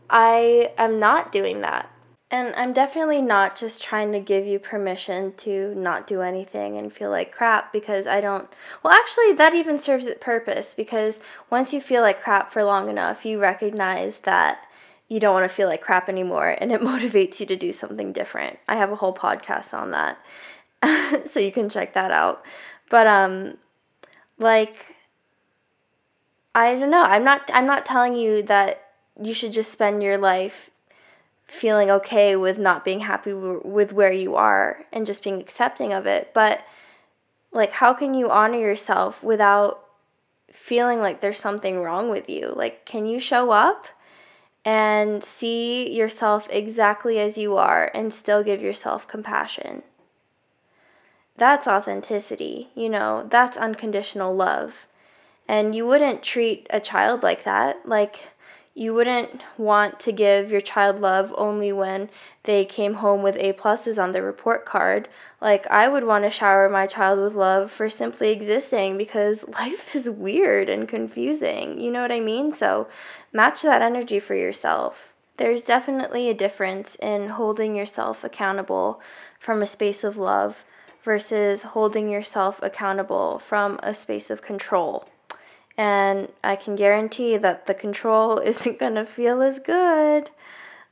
I 0.08 0.70
am 0.78 1.00
not 1.00 1.32
doing 1.32 1.62
that. 1.62 1.91
And 2.32 2.54
I'm 2.56 2.72
definitely 2.72 3.20
not 3.20 3.56
just 3.56 3.82
trying 3.82 4.10
to 4.12 4.18
give 4.18 4.46
you 4.46 4.58
permission 4.58 5.34
to 5.36 5.74
not 5.74 6.06
do 6.06 6.22
anything 6.22 6.78
and 6.78 6.90
feel 6.90 7.10
like 7.10 7.30
crap 7.30 7.74
because 7.74 8.06
I 8.06 8.22
don't. 8.22 8.48
Well, 8.82 8.94
actually, 8.94 9.34
that 9.34 9.54
even 9.54 9.78
serves 9.78 10.06
its 10.06 10.24
purpose 10.24 10.72
because 10.74 11.20
once 11.50 11.74
you 11.74 11.80
feel 11.82 12.00
like 12.00 12.22
crap 12.22 12.50
for 12.50 12.64
long 12.64 12.88
enough, 12.88 13.26
you 13.26 13.38
recognize 13.38 14.18
that 14.20 14.66
you 15.08 15.20
don't 15.20 15.34
want 15.34 15.44
to 15.44 15.54
feel 15.54 15.68
like 15.68 15.82
crap 15.82 16.08
anymore 16.08 16.56
and 16.58 16.72
it 16.72 16.80
motivates 16.92 17.38
you 17.38 17.44
to 17.44 17.56
do 17.56 17.70
something 17.70 18.14
different. 18.14 18.58
I 18.66 18.76
have 18.76 18.90
a 18.90 18.96
whole 18.96 19.14
podcast 19.14 19.74
on 19.74 19.90
that. 19.90 20.18
so 21.30 21.38
you 21.38 21.52
can 21.52 21.68
check 21.68 21.92
that 21.92 22.10
out. 22.10 22.46
But 22.88 23.06
um 23.06 23.58
like 24.38 24.96
I 26.54 26.76
don't 26.76 26.90
know. 26.90 27.02
I'm 27.02 27.24
not 27.24 27.50
I'm 27.52 27.66
not 27.66 27.84
telling 27.84 28.16
you 28.16 28.42
that 28.44 28.82
you 29.22 29.34
should 29.34 29.52
just 29.52 29.70
spend 29.70 30.02
your 30.02 30.16
life 30.16 30.70
feeling 31.46 31.90
okay 31.90 32.36
with 32.36 32.58
not 32.58 32.84
being 32.84 33.00
happy 33.00 33.32
with 33.32 33.92
where 33.92 34.12
you 34.12 34.36
are 34.36 34.84
and 34.92 35.06
just 35.06 35.22
being 35.22 35.40
accepting 35.40 35.92
of 35.92 36.06
it. 36.06 36.32
But 36.32 36.64
like, 37.52 37.72
how 37.72 37.92
can 37.92 38.14
you 38.14 38.30
honor 38.30 38.58
yourself 38.58 39.22
without 39.22 39.86
feeling 40.50 41.00
like 41.00 41.20
there's 41.20 41.38
something 41.38 41.80
wrong 41.80 42.08
with 42.08 42.28
you? 42.28 42.52
Like, 42.54 42.84
can 42.84 43.06
you 43.06 43.18
show 43.18 43.50
up 43.50 43.86
and 44.64 45.22
see 45.22 45.90
yourself 45.90 46.48
exactly 46.50 47.18
as 47.18 47.36
you 47.36 47.56
are 47.56 47.90
and 47.94 48.12
still 48.12 48.42
give 48.42 48.62
yourself 48.62 49.06
compassion? 49.06 49.82
That's 51.36 51.66
authenticity, 51.66 52.68
you 52.74 52.88
know, 52.88 53.26
that's 53.28 53.56
unconditional 53.56 54.34
love. 54.34 54.86
And 55.48 55.74
you 55.74 55.86
wouldn't 55.86 56.22
treat 56.22 56.66
a 56.70 56.80
child 56.80 57.22
like 57.22 57.44
that. 57.44 57.86
Like, 57.88 58.30
you 58.74 58.94
wouldn't 58.94 59.44
want 59.58 60.00
to 60.00 60.12
give 60.12 60.50
your 60.50 60.60
child 60.60 60.98
love 60.98 61.34
only 61.36 61.72
when 61.72 62.08
they 62.44 62.64
came 62.64 62.94
home 62.94 63.22
with 63.22 63.36
A 63.36 63.52
pluses 63.52 64.02
on 64.02 64.12
their 64.12 64.22
report 64.22 64.64
card. 64.64 65.08
Like, 65.42 65.66
I 65.66 65.88
would 65.88 66.04
want 66.04 66.24
to 66.24 66.30
shower 66.30 66.70
my 66.70 66.86
child 66.86 67.20
with 67.20 67.34
love 67.34 67.70
for 67.70 67.90
simply 67.90 68.30
existing 68.30 68.96
because 68.96 69.46
life 69.60 69.94
is 69.94 70.08
weird 70.08 70.70
and 70.70 70.88
confusing. 70.88 71.78
You 71.78 71.90
know 71.90 72.00
what 72.00 72.12
I 72.12 72.20
mean? 72.20 72.50
So, 72.50 72.88
match 73.32 73.60
that 73.62 73.82
energy 73.82 74.18
for 74.18 74.34
yourself. 74.34 75.12
There's 75.36 75.64
definitely 75.64 76.30
a 76.30 76.34
difference 76.34 76.94
in 76.96 77.30
holding 77.30 77.74
yourself 77.74 78.24
accountable 78.24 79.02
from 79.38 79.60
a 79.60 79.66
space 79.66 80.02
of 80.04 80.16
love 80.16 80.64
versus 81.02 81.62
holding 81.62 82.08
yourself 82.08 82.60
accountable 82.62 83.38
from 83.38 83.78
a 83.82 83.94
space 83.94 84.30
of 84.30 84.40
control. 84.40 85.08
And 85.76 86.28
I 86.44 86.56
can 86.56 86.76
guarantee 86.76 87.36
that 87.36 87.66
the 87.66 87.74
control 87.74 88.38
isn't 88.50 88.78
going 88.78 88.94
to 88.94 89.04
feel 89.04 89.42
as 89.42 89.58
good. 89.58 90.30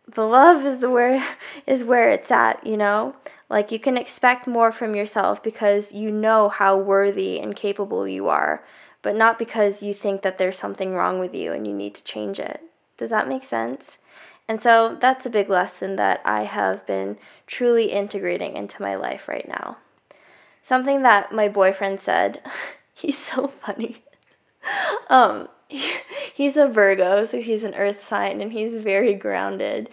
The 0.08 0.26
love 0.26 0.64
is 0.64 0.80
the 0.80 0.90
where 0.90 1.24
is 1.66 1.84
where 1.84 2.10
it's 2.10 2.30
at, 2.30 2.66
you 2.66 2.76
know? 2.76 3.14
Like 3.48 3.70
you 3.70 3.78
can 3.78 3.96
expect 3.96 4.46
more 4.46 4.72
from 4.72 4.94
yourself 4.94 5.42
because 5.42 5.92
you 5.92 6.10
know 6.10 6.48
how 6.48 6.76
worthy 6.76 7.40
and 7.40 7.54
capable 7.54 8.06
you 8.08 8.28
are, 8.28 8.64
but 9.02 9.16
not 9.16 9.38
because 9.38 9.82
you 9.82 9.94
think 9.94 10.22
that 10.22 10.38
there's 10.38 10.58
something 10.58 10.94
wrong 10.94 11.18
with 11.18 11.34
you 11.34 11.52
and 11.52 11.66
you 11.66 11.74
need 11.74 11.94
to 11.94 12.04
change 12.04 12.38
it. 12.38 12.62
Does 12.96 13.10
that 13.10 13.28
make 13.28 13.42
sense? 13.42 13.98
And 14.48 14.60
so 14.60 14.96
that's 15.00 15.24
a 15.26 15.30
big 15.30 15.48
lesson 15.48 15.94
that 15.96 16.20
I 16.24 16.42
have 16.42 16.84
been 16.84 17.18
truly 17.46 17.92
integrating 17.92 18.56
into 18.56 18.82
my 18.82 18.96
life 18.96 19.28
right 19.28 19.46
now. 19.46 19.76
Something 20.62 21.02
that 21.02 21.32
my 21.32 21.48
boyfriend 21.48 22.00
said, 22.00 22.40
he's 22.92 23.16
so 23.16 23.46
funny. 23.46 24.02
Um, 25.08 25.48
he's 25.68 26.56
a 26.56 26.68
Virgo, 26.68 27.24
so 27.24 27.40
he's 27.40 27.64
an 27.64 27.74
earth 27.74 28.06
sign 28.06 28.40
and 28.40 28.52
he's 28.52 28.74
very 28.74 29.14
grounded. 29.14 29.88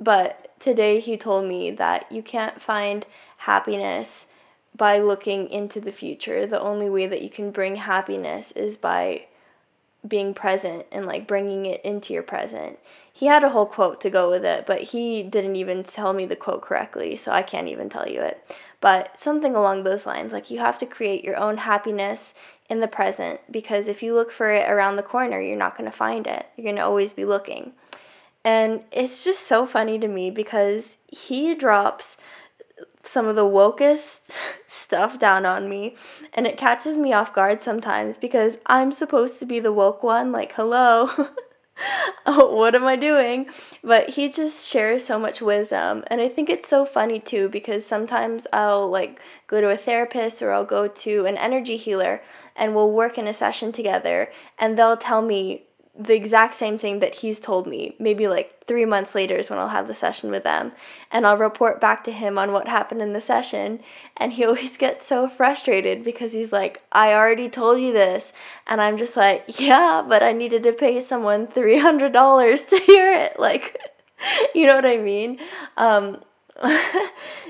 But 0.00 0.52
today 0.60 1.00
he 1.00 1.16
told 1.16 1.46
me 1.46 1.70
that 1.72 2.10
you 2.10 2.22
can't 2.22 2.60
find 2.60 3.06
happiness 3.38 4.26
by 4.76 4.98
looking 4.98 5.48
into 5.48 5.80
the 5.80 5.92
future. 5.92 6.46
The 6.46 6.60
only 6.60 6.90
way 6.90 7.06
that 7.06 7.22
you 7.22 7.30
can 7.30 7.50
bring 7.50 7.76
happiness 7.76 8.52
is 8.52 8.76
by 8.76 9.26
being 10.06 10.34
present 10.34 10.86
and 10.92 11.06
like 11.06 11.26
bringing 11.26 11.66
it 11.66 11.80
into 11.84 12.12
your 12.12 12.22
present. 12.22 12.78
He 13.12 13.26
had 13.26 13.42
a 13.42 13.48
whole 13.48 13.66
quote 13.66 14.00
to 14.02 14.10
go 14.10 14.30
with 14.30 14.44
it, 14.44 14.66
but 14.66 14.80
he 14.80 15.22
didn't 15.22 15.56
even 15.56 15.82
tell 15.84 16.12
me 16.12 16.26
the 16.26 16.36
quote 16.36 16.62
correctly, 16.62 17.16
so 17.16 17.32
I 17.32 17.42
can't 17.42 17.68
even 17.68 17.88
tell 17.88 18.08
you 18.08 18.20
it. 18.20 18.44
But 18.80 19.20
something 19.20 19.56
along 19.56 19.82
those 19.82 20.06
lines, 20.06 20.32
like 20.32 20.50
you 20.50 20.58
have 20.58 20.78
to 20.78 20.86
create 20.86 21.24
your 21.24 21.36
own 21.36 21.56
happiness 21.56 22.34
in 22.68 22.80
the 22.80 22.88
present 22.88 23.40
because 23.50 23.88
if 23.88 24.02
you 24.02 24.14
look 24.14 24.30
for 24.30 24.50
it 24.50 24.68
around 24.68 24.96
the 24.96 25.02
corner, 25.02 25.40
you're 25.40 25.56
not 25.56 25.76
going 25.76 25.90
to 25.90 25.96
find 25.96 26.26
it. 26.26 26.46
You're 26.56 26.64
going 26.64 26.76
to 26.76 26.82
always 26.82 27.12
be 27.12 27.24
looking. 27.24 27.72
And 28.44 28.82
it's 28.92 29.24
just 29.24 29.46
so 29.46 29.66
funny 29.66 29.98
to 29.98 30.08
me 30.08 30.30
because 30.30 30.96
he 31.08 31.54
drops 31.54 32.16
some 33.02 33.26
of 33.26 33.36
the 33.36 33.42
wokest 33.42 34.30
stuff 34.68 35.18
down 35.18 35.46
on 35.46 35.68
me 35.68 35.96
and 36.32 36.46
it 36.46 36.56
catches 36.56 36.96
me 36.96 37.12
off 37.12 37.32
guard 37.32 37.62
sometimes 37.62 38.16
because 38.16 38.58
I'm 38.66 38.92
supposed 38.92 39.38
to 39.40 39.46
be 39.46 39.60
the 39.60 39.72
woke 39.72 40.02
one 40.02 40.32
like 40.32 40.52
hello 40.52 41.10
oh, 42.26 42.54
what 42.56 42.74
am 42.74 42.84
I 42.84 42.96
doing? 42.96 43.46
But 43.82 44.10
he 44.10 44.28
just 44.28 44.66
shares 44.66 45.04
so 45.04 45.18
much 45.18 45.40
wisdom. 45.40 46.04
And 46.08 46.20
I 46.20 46.28
think 46.28 46.50
it's 46.50 46.68
so 46.68 46.84
funny 46.84 47.20
too 47.20 47.48
because 47.48 47.86
sometimes 47.86 48.46
I'll 48.52 48.88
like 48.88 49.20
go 49.46 49.60
to 49.60 49.70
a 49.70 49.76
therapist 49.76 50.42
or 50.42 50.52
I'll 50.52 50.64
go 50.64 50.88
to 50.88 51.26
an 51.26 51.36
energy 51.36 51.76
healer 51.76 52.20
and 52.56 52.74
we'll 52.74 52.92
work 52.92 53.18
in 53.18 53.28
a 53.28 53.34
session 53.34 53.72
together 53.72 54.30
and 54.58 54.76
they'll 54.76 54.96
tell 54.96 55.22
me 55.22 55.65
the 55.98 56.14
exact 56.14 56.54
same 56.54 56.76
thing 56.78 57.00
that 57.00 57.14
he's 57.14 57.40
told 57.40 57.66
me. 57.66 57.96
Maybe 57.98 58.28
like 58.28 58.64
three 58.66 58.84
months 58.84 59.14
later 59.14 59.36
is 59.36 59.48
when 59.48 59.58
I'll 59.58 59.68
have 59.68 59.88
the 59.88 59.94
session 59.94 60.30
with 60.30 60.44
them. 60.44 60.72
And 61.10 61.26
I'll 61.26 61.38
report 61.38 61.80
back 61.80 62.04
to 62.04 62.12
him 62.12 62.38
on 62.38 62.52
what 62.52 62.68
happened 62.68 63.00
in 63.00 63.12
the 63.12 63.20
session. 63.20 63.80
And 64.16 64.32
he 64.32 64.44
always 64.46 64.76
gets 64.76 65.06
so 65.06 65.28
frustrated 65.28 66.04
because 66.04 66.32
he's 66.32 66.52
like, 66.52 66.82
I 66.92 67.14
already 67.14 67.48
told 67.48 67.80
you 67.80 67.92
this. 67.92 68.32
And 68.66 68.80
I'm 68.80 68.96
just 68.96 69.16
like, 69.16 69.60
yeah, 69.60 70.04
but 70.06 70.22
I 70.22 70.32
needed 70.32 70.62
to 70.64 70.72
pay 70.72 71.00
someone 71.00 71.46
$300 71.46 72.68
to 72.68 72.78
hear 72.78 73.12
it. 73.12 73.36
Like, 73.46 73.78
you 74.54 74.66
know 74.66 74.74
what 74.74 74.86
I 74.86 74.96
mean? 74.96 75.38
Um, 75.76 76.20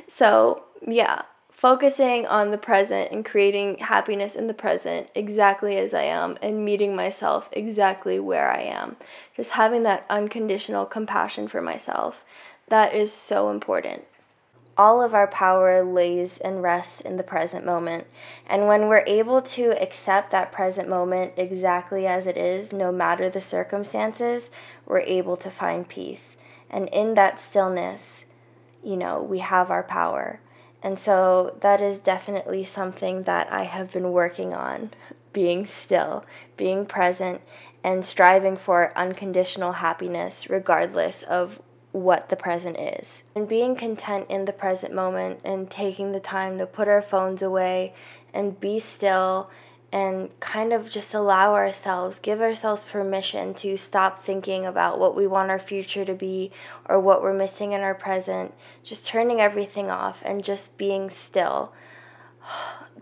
so, 0.08 0.64
yeah 0.86 1.22
focusing 1.56 2.26
on 2.26 2.50
the 2.50 2.58
present 2.58 3.10
and 3.10 3.24
creating 3.24 3.78
happiness 3.78 4.34
in 4.34 4.46
the 4.46 4.52
present 4.52 5.08
exactly 5.14 5.78
as 5.78 5.94
I 5.94 6.02
am 6.02 6.36
and 6.42 6.62
meeting 6.62 6.94
myself 6.94 7.48
exactly 7.50 8.20
where 8.20 8.50
I 8.50 8.60
am. 8.60 8.96
Just 9.34 9.52
having 9.52 9.82
that 9.84 10.04
unconditional 10.10 10.84
compassion 10.84 11.48
for 11.48 11.62
myself. 11.62 12.22
That 12.68 12.94
is 12.94 13.10
so 13.10 13.48
important. 13.48 14.04
All 14.76 15.00
of 15.00 15.14
our 15.14 15.26
power 15.26 15.82
lays 15.82 16.36
and 16.36 16.62
rests 16.62 17.00
in 17.00 17.16
the 17.16 17.22
present 17.22 17.64
moment. 17.64 18.06
And 18.46 18.68
when 18.68 18.88
we're 18.88 19.04
able 19.06 19.40
to 19.40 19.82
accept 19.82 20.32
that 20.32 20.52
present 20.52 20.90
moment 20.90 21.32
exactly 21.38 22.06
as 22.06 22.26
it 22.26 22.36
is, 22.36 22.70
no 22.70 22.92
matter 22.92 23.30
the 23.30 23.40
circumstances, 23.40 24.50
we're 24.84 25.00
able 25.00 25.38
to 25.38 25.50
find 25.50 25.88
peace. 25.88 26.36
And 26.68 26.90
in 26.90 27.14
that 27.14 27.40
stillness, 27.40 28.26
you 28.84 28.98
know, 28.98 29.22
we 29.22 29.38
have 29.38 29.70
our 29.70 29.82
power. 29.82 30.40
And 30.86 31.00
so 31.00 31.56
that 31.62 31.80
is 31.80 31.98
definitely 31.98 32.62
something 32.62 33.24
that 33.24 33.52
I 33.52 33.64
have 33.64 33.92
been 33.92 34.12
working 34.12 34.54
on 34.54 34.92
being 35.32 35.66
still, 35.66 36.24
being 36.56 36.86
present, 36.86 37.40
and 37.82 38.04
striving 38.04 38.56
for 38.56 38.96
unconditional 38.96 39.72
happiness 39.72 40.48
regardless 40.48 41.24
of 41.24 41.60
what 41.90 42.28
the 42.28 42.36
present 42.36 42.78
is. 42.78 43.24
And 43.34 43.48
being 43.48 43.74
content 43.74 44.26
in 44.30 44.44
the 44.44 44.52
present 44.52 44.94
moment 44.94 45.40
and 45.42 45.68
taking 45.68 46.12
the 46.12 46.20
time 46.20 46.56
to 46.58 46.66
put 46.66 46.86
our 46.86 47.02
phones 47.02 47.42
away 47.42 47.92
and 48.32 48.60
be 48.60 48.78
still 48.78 49.50
and 49.96 50.38
kind 50.40 50.74
of 50.74 50.90
just 50.90 51.14
allow 51.14 51.54
ourselves, 51.54 52.18
give 52.18 52.42
ourselves 52.42 52.84
permission 52.84 53.54
to 53.54 53.78
stop 53.78 54.18
thinking 54.18 54.66
about 54.66 54.98
what 54.98 55.16
we 55.16 55.26
want 55.26 55.48
our 55.48 55.58
future 55.58 56.04
to 56.04 56.12
be 56.12 56.52
or 56.86 57.00
what 57.00 57.22
we're 57.22 57.32
missing 57.32 57.72
in 57.72 57.80
our 57.80 57.94
present, 57.94 58.52
just 58.82 59.06
turning 59.06 59.40
everything 59.40 59.88
off 59.88 60.22
and 60.26 60.44
just 60.44 60.76
being 60.76 61.08
still. 61.08 61.72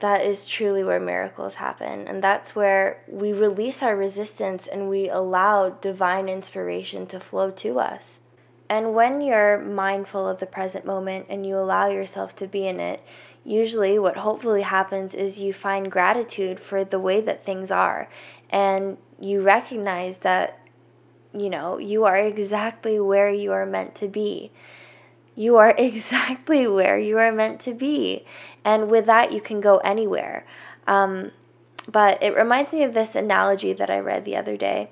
That 0.01 0.23
is 0.23 0.49
truly 0.49 0.83
where 0.83 0.99
miracles 0.99 1.55
happen. 1.55 2.09
And 2.09 2.21
that's 2.21 2.57
where 2.57 3.05
we 3.07 3.33
release 3.33 3.81
our 3.81 3.95
resistance 3.95 4.67
and 4.67 4.89
we 4.89 5.09
allow 5.09 5.71
divine 5.71 6.29
inspiration 6.29 7.07
to 7.07 7.21
flow 7.21 7.53
to 7.53 7.79
us. 7.79 8.19
And 8.69 8.95
when 8.95 9.21
you're 9.21 9.59
mindful 9.59 10.27
of 10.27 10.41
the 10.41 10.47
present 10.47 10.87
moment 10.87 11.27
and 11.29 11.45
you 11.45 11.57
allow 11.57 11.89
yourself 11.89 12.35
to 12.37 12.47
be 12.47 12.67
in 12.67 12.81
it, 12.81 13.03
usually 13.45 13.99
what 13.99 14.17
hopefully 14.17 14.63
happens 14.63 15.15
is 15.15 15.39
you 15.39 15.53
find 15.53 15.93
gratitude 15.93 16.59
for 16.59 16.83
the 16.83 16.99
way 16.99 17.21
that 17.21 17.45
things 17.45 17.71
are. 17.71 18.09
And 18.49 18.97
you 19.21 19.43
recognize 19.43 20.19
that 20.19 20.59
you 21.37 21.51
know 21.51 21.79
you 21.79 22.05
are 22.05 22.17
exactly 22.17 23.01
where 23.01 23.31
you 23.31 23.53
are 23.53 23.67
meant 23.67 23.95
to 23.97 24.09
be. 24.09 24.51
You 25.35 25.57
are 25.57 25.75
exactly 25.79 26.67
where 26.67 26.99
you 26.99 27.19
are 27.19 27.33
meant 27.33 27.61
to 27.61 27.75
be. 27.75 28.25
And 28.65 28.91
with 28.91 29.07
that 29.07 29.33
you 29.33 29.41
can 29.41 29.61
go 29.61 29.79
anywhere. 29.79 30.47
Um, 30.87 31.33
but 31.87 32.23
it 32.23 32.35
reminds 32.35 32.73
me 32.73 32.83
of 32.83 32.95
this 32.95 33.15
analogy 33.15 33.75
that 33.75 33.91
i 33.91 33.99
read 33.99 34.25
the 34.25 34.37
other 34.37 34.57
day. 34.57 34.91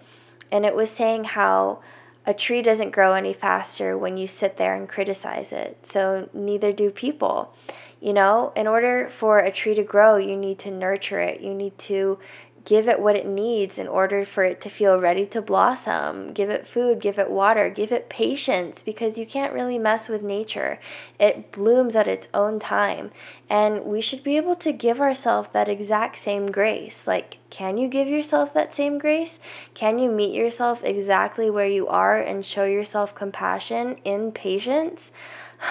And 0.51 0.67
it 0.67 0.75
was 0.75 0.91
saying 0.91 1.25
how 1.25 1.81
a 2.25 2.35
tree 2.35 2.63
doesn't 2.63 2.91
grow 2.91 3.15
any 3.15 3.33
faster 3.33 3.99
when 3.99 4.17
you 4.17 4.27
sit 4.27 4.57
there 4.57 4.75
and 4.75 4.89
criticize 4.89 5.53
it. 5.53 5.85
So 5.85 6.29
neither 6.33 6.73
do 6.73 6.91
people. 6.91 7.55
You 8.01 8.13
know, 8.13 8.53
in 8.57 8.67
order 8.67 9.09
for 9.09 9.39
a 9.39 9.53
tree 9.53 9.75
to 9.75 9.83
grow, 9.83 10.17
you 10.17 10.37
need 10.37 10.59
to 10.61 10.71
nurture 10.71 11.21
it. 11.21 11.41
You 11.41 11.55
need 11.55 11.79
to 11.79 12.19
give 12.65 12.89
it 12.89 13.01
what 13.01 13.17
it 13.17 13.27
needs 13.27 13.79
in 13.79 13.89
order 13.89 14.25
for 14.25 14.45
it 14.45 14.61
to 14.61 14.71
feel 14.71 15.01
ready 15.01 15.27
to 15.27 15.43
blossom. 15.43 16.33
Give 16.33 16.51
it 16.51 16.67
food, 16.67 17.01
give 17.01 17.19
it 17.19 17.31
water, 17.31 17.69
give 17.71 17.93
it 17.93 18.09
patience 18.09 18.83
because 18.83 19.19
you 19.19 19.27
can't 19.27 19.53
really 19.53 19.79
mess 19.79 20.09
with 20.09 20.23
nature. 20.23 20.79
It 21.19 21.51
blooms 21.51 21.97
at 21.97 22.09
its 22.09 22.29
own 22.33 22.61
time. 22.61 23.11
And 23.51 23.85
we 23.85 24.01
should 24.01 24.23
be 24.23 24.37
able 24.37 24.55
to 24.57 24.73
give 24.73 25.01
ourselves 25.01 25.49
that 25.53 25.69
exact 25.69 26.17
same 26.17 26.51
grace. 26.51 27.07
Like, 27.07 27.39
can 27.51 27.77
you 27.77 27.89
give 27.89 28.09
yourself 28.09 28.55
that 28.55 28.73
same 28.73 28.99
grace? 28.99 29.39
Can 29.75 29.99
you 29.99 30.11
meet 30.11 30.35
yourself 30.35 30.85
exactly 30.85 31.51
where 31.51 31.67
you 31.67 31.89
are 31.89 32.17
and 32.17 32.45
show 32.45 32.65
yourself 32.65 33.15
compassion 33.15 33.99
in 34.05 34.33
patience? 34.33 35.11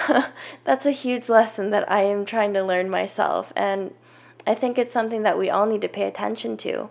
That's 0.64 0.86
a 0.86 0.90
huge 0.90 1.28
lesson 1.28 1.70
that 1.70 1.90
I 1.90 2.02
am 2.02 2.24
trying 2.24 2.54
to 2.54 2.62
learn 2.62 2.88
myself. 2.88 3.52
And 3.56 3.94
I 4.46 4.54
think 4.54 4.78
it's 4.78 4.92
something 4.92 5.22
that 5.22 5.38
we 5.38 5.50
all 5.50 5.66
need 5.66 5.82
to 5.82 5.88
pay 5.88 6.04
attention 6.04 6.56
to. 6.58 6.88